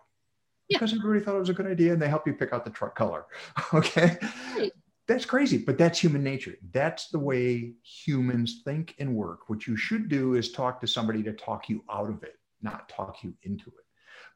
because 0.70 0.94
everybody 0.94 1.20
thought 1.20 1.36
it 1.36 1.40
was 1.40 1.48
a 1.48 1.54
good 1.54 1.66
idea 1.66 1.92
and 1.92 2.00
they 2.00 2.08
help 2.08 2.26
you 2.26 2.32
pick 2.32 2.52
out 2.52 2.64
the 2.64 2.70
truck 2.70 2.94
color. 2.94 3.26
okay. 3.74 4.16
Right. 4.56 4.72
That's 5.06 5.24
crazy, 5.24 5.58
but 5.58 5.76
that's 5.76 5.98
human 5.98 6.22
nature. 6.22 6.54
That's 6.72 7.08
the 7.08 7.18
way 7.18 7.72
humans 7.82 8.62
think 8.64 8.94
and 9.00 9.16
work. 9.16 9.48
What 9.48 9.66
you 9.66 9.76
should 9.76 10.08
do 10.08 10.34
is 10.34 10.52
talk 10.52 10.80
to 10.80 10.86
somebody 10.86 11.22
to 11.24 11.32
talk 11.32 11.68
you 11.68 11.82
out 11.90 12.08
of 12.08 12.22
it, 12.22 12.36
not 12.62 12.88
talk 12.88 13.24
you 13.24 13.34
into 13.42 13.66
it. 13.66 13.84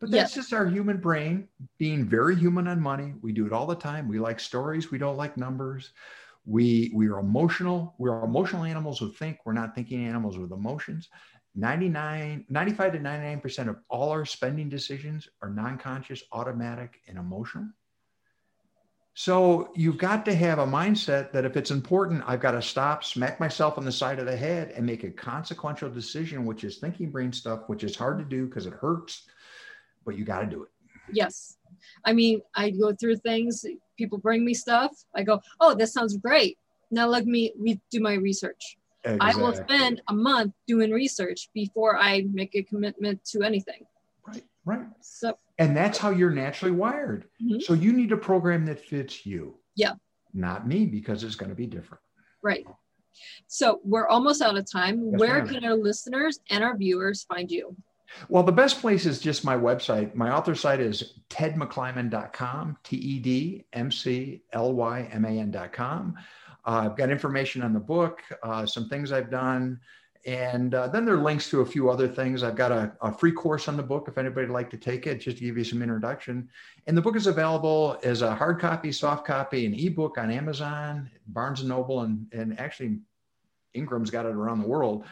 But 0.01 0.11
that's 0.11 0.35
just 0.35 0.53
our 0.53 0.67
human 0.67 0.97
brain 0.97 1.47
being 1.79 2.05
very 2.05 2.35
human 2.35 2.67
on 2.67 2.81
money. 2.81 3.15
We 3.23 3.33
do 3.33 3.47
it 3.47 3.53
all 3.53 3.67
the 3.67 3.77
time. 3.77 4.09
We 4.09 4.19
like 4.19 4.41
stories, 4.41 4.91
we 4.91 4.99
don't 4.99 5.17
like 5.17 5.37
numbers. 5.37 5.93
We 6.45 6.91
we 6.95 7.09
are 7.09 7.21
emotional. 7.21 7.95
We're 7.99 8.23
emotional 8.23 8.65
animals 8.65 8.99
who 8.99 9.11
think. 9.13 9.39
We're 9.45 9.55
not 9.55 9.75
thinking 9.75 10.05
animals 10.05 10.37
with 10.37 10.53
emotions. 10.53 11.09
99, 11.55 12.47
95 12.49 12.93
to 12.93 12.99
99% 12.99 13.69
of 13.69 13.77
all 13.89 14.11
our 14.11 14.25
spending 14.25 14.69
decisions 14.69 15.29
are 15.41 15.51
non 15.51 15.79
conscious, 15.79 16.23
automatic, 16.33 17.01
and 17.07 17.17
emotional. 17.17 17.67
So 19.17 19.71
you've 19.77 19.99
got 19.99 20.25
to 20.25 20.35
have 20.35 20.59
a 20.59 20.67
mindset 20.67 21.31
that 21.31 21.45
if 21.45 21.57
it's 21.57 21.71
important, 21.71 22.25
I've 22.27 22.41
got 22.41 22.53
to 22.53 22.63
stop, 22.63 23.05
smack 23.05 23.39
myself 23.39 23.79
on 23.79 23.85
the 23.85 23.93
side 23.93 24.19
of 24.19 24.27
the 24.27 24.37
head, 24.37 24.73
and 24.73 24.85
make 24.85 25.05
a 25.05 25.11
consequential 25.11 25.89
decision, 25.89 26.45
which 26.45 26.65
is 26.65 26.79
thinking 26.79 27.11
brain 27.11 27.33
stuff, 27.33 27.61
which 27.69 27.85
is 27.85 27.95
hard 27.95 28.19
to 28.19 28.25
do 28.25 28.47
because 28.47 28.67
it 28.67 28.73
hurts, 28.73 29.29
but 30.05 30.19
you 30.19 30.25
got 30.25 30.41
to 30.41 30.47
do 30.47 30.65
it. 30.65 30.71
Yes. 31.13 31.57
I 32.05 32.13
mean, 32.13 32.43
I 32.57 32.71
go 32.71 32.93
through 32.93 33.17
things, 33.19 33.65
people 33.97 34.19
bring 34.19 34.45
me 34.45 34.55
stuff. 34.55 34.91
I 35.15 35.23
go, 35.23 35.41
oh, 35.61 35.75
this 35.75 35.93
sounds 35.93 36.17
great. 36.17 36.59
Now 36.91 37.07
let 37.07 37.25
me 37.25 37.53
do 37.93 38.01
my 38.01 38.15
research. 38.15 38.77
Exactly. 39.05 39.43
I 39.43 39.45
will 39.45 39.55
spend 39.55 40.03
a 40.09 40.15
month 40.15 40.55
doing 40.67 40.91
research 40.91 41.51
before 41.53 41.99
I 41.99 42.23
make 42.33 42.55
a 42.55 42.63
commitment 42.63 43.23
to 43.27 43.43
anything. 43.43 43.85
Right, 44.27 44.45
right. 44.65 44.87
So, 45.01 45.37
and 45.59 45.77
that's 45.77 45.99
how 45.99 46.11
you're 46.11 46.31
naturally 46.31 46.73
wired. 46.73 47.27
Mm-hmm. 47.43 47.61
So 47.61 47.75
you 47.75 47.93
need 47.93 48.13
a 48.13 48.17
program 48.17 48.65
that 48.67 48.81
fits 48.81 49.27
you. 49.27 49.59
Yeah. 49.77 49.93
Not 50.33 50.67
me, 50.67 50.87
because 50.87 51.23
it's 51.23 51.35
going 51.35 51.51
to 51.51 51.55
be 51.55 51.67
different. 51.67 52.03
Right. 52.43 52.67
So 53.47 53.81
we're 53.85 54.09
almost 54.09 54.43
out 54.43 54.57
of 54.57 54.71
time. 54.71 55.11
Yes, 55.11 55.21
Where 55.21 55.47
can 55.47 55.65
our 55.65 55.77
listeners 55.77 56.41
and 56.51 56.65
our 56.65 56.77
viewers 56.77 57.25
find 57.25 57.51
you? 57.51 57.77
Well, 58.29 58.43
the 58.43 58.53
best 58.53 58.81
place 58.81 59.07
is 59.07 59.19
just 59.19 59.45
my 59.45 59.57
website. 59.57 60.15
My 60.15 60.31
author 60.31 60.55
site 60.55 60.81
is 60.81 61.15
tedmclyman.com, 61.31 62.77
T 62.85 62.97
E 62.97 63.19
D 63.19 63.65
M 63.73 63.91
C 63.91 64.43
L 64.53 64.73
Y 64.73 65.09
M 65.13 65.25
A 65.25 65.39
N.com. 65.41 66.15
Uh, 66.67 66.89
I've 66.91 66.97
got 66.97 67.11
information 67.11 67.63
on 67.63 67.73
the 67.73 67.81
book, 67.81 68.23
uh, 68.43 68.65
some 68.65 68.89
things 68.89 69.13
I've 69.13 69.31
done, 69.31 69.81
and 70.27 70.75
uh, 70.75 70.89
then 70.89 71.05
there 71.05 71.15
are 71.15 71.23
links 71.23 71.51
to 71.51 71.61
a 71.61 71.67
few 71.67 71.91
other 71.91 72.09
things. 72.09 72.43
I've 72.43 72.57
got 72.57 72.73
a, 72.73 72.93
a, 73.03 73.13
free 73.13 73.33
course 73.33 73.69
on 73.69 73.77
the 73.77 73.83
book 73.83 74.07
if 74.09 74.17
anybody'd 74.17 74.49
like 74.49 74.71
to 74.71 74.79
take 74.79 75.07
it, 75.07 75.17
just 75.17 75.37
to 75.37 75.45
give 75.45 75.59
you 75.59 75.65
some 75.65 75.83
introduction. 75.83 76.49
And 76.87 76.97
the 76.97 77.03
book 77.03 77.15
is 77.15 77.27
available 77.27 77.99
as 78.03 78.23
a 78.23 78.35
hard 78.35 78.59
copy, 78.59 78.91
soft 78.91 79.27
copy, 79.27 79.67
an 79.67 79.75
ebook 79.75 80.17
on 80.17 80.31
Amazon, 80.31 81.11
Barnes 81.27 81.61
and 81.61 81.69
Noble, 81.69 82.01
and, 82.01 82.27
and 82.33 82.59
actually 82.59 83.01
Ingram's 83.75 84.11
got 84.11 84.25
it 84.25 84.35
around 84.35 84.63
the 84.63 84.69
world. 84.69 85.05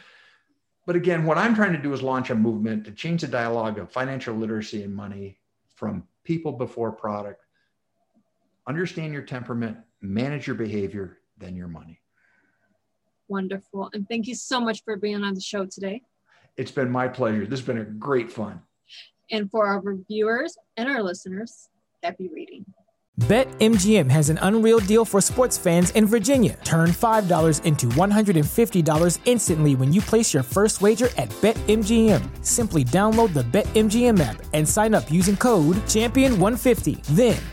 But 0.87 0.95
again, 0.95 1.25
what 1.25 1.37
I'm 1.37 1.53
trying 1.53 1.73
to 1.73 1.81
do 1.81 1.93
is 1.93 2.01
launch 2.01 2.31
a 2.31 2.35
movement 2.35 2.85
to 2.85 2.91
change 2.91 3.21
the 3.21 3.27
dialogue 3.27 3.77
of 3.77 3.91
financial 3.91 4.35
literacy 4.35 4.81
and 4.83 4.95
money 4.95 5.37
from 5.75 6.07
people 6.23 6.53
before 6.53 6.91
product. 6.91 7.45
Understand 8.67 9.13
your 9.13 9.21
temperament, 9.21 9.77
manage 10.01 10.47
your 10.47 10.55
behavior, 10.55 11.19
than 11.43 11.55
your 11.55 11.67
money. 11.67 11.99
Wonderful. 13.27 13.89
And 13.93 14.07
thank 14.07 14.27
you 14.27 14.35
so 14.35 14.59
much 14.59 14.83
for 14.83 14.95
being 14.95 15.23
on 15.23 15.33
the 15.33 15.41
show 15.41 15.65
today. 15.65 16.01
It's 16.57 16.71
been 16.71 16.89
my 16.89 17.07
pleasure. 17.07 17.45
This 17.45 17.59
has 17.59 17.67
been 17.67 17.79
a 17.79 17.85
great 17.85 18.31
fun. 18.31 18.61
And 19.31 19.49
for 19.49 19.65
our 19.65 19.81
viewers 20.07 20.57
and 20.77 20.89
our 20.89 21.01
listeners, 21.01 21.69
happy 22.03 22.29
reading. 22.33 22.65
BetMGM 23.21 24.09
has 24.09 24.31
an 24.31 24.39
unreal 24.41 24.79
deal 24.79 25.05
for 25.05 25.21
sports 25.21 25.55
fans 25.55 25.91
in 25.91 26.07
Virginia. 26.07 26.57
Turn 26.63 26.89
$5 26.89 27.63
into 27.63 27.85
$150 27.85 29.19
instantly 29.25 29.75
when 29.75 29.93
you 29.93 30.01
place 30.01 30.33
your 30.33 30.41
first 30.41 30.81
wager 30.81 31.09
at 31.15 31.29
BetMGM. 31.41 32.43
Simply 32.43 32.83
download 32.83 33.33
the 33.35 33.43
BetMGM 33.43 34.19
app 34.19 34.41
and 34.53 34.67
sign 34.67 34.95
up 34.95 35.11
using 35.11 35.37
code 35.37 35.75
Champion150. 35.85 37.03
Then 37.15 37.37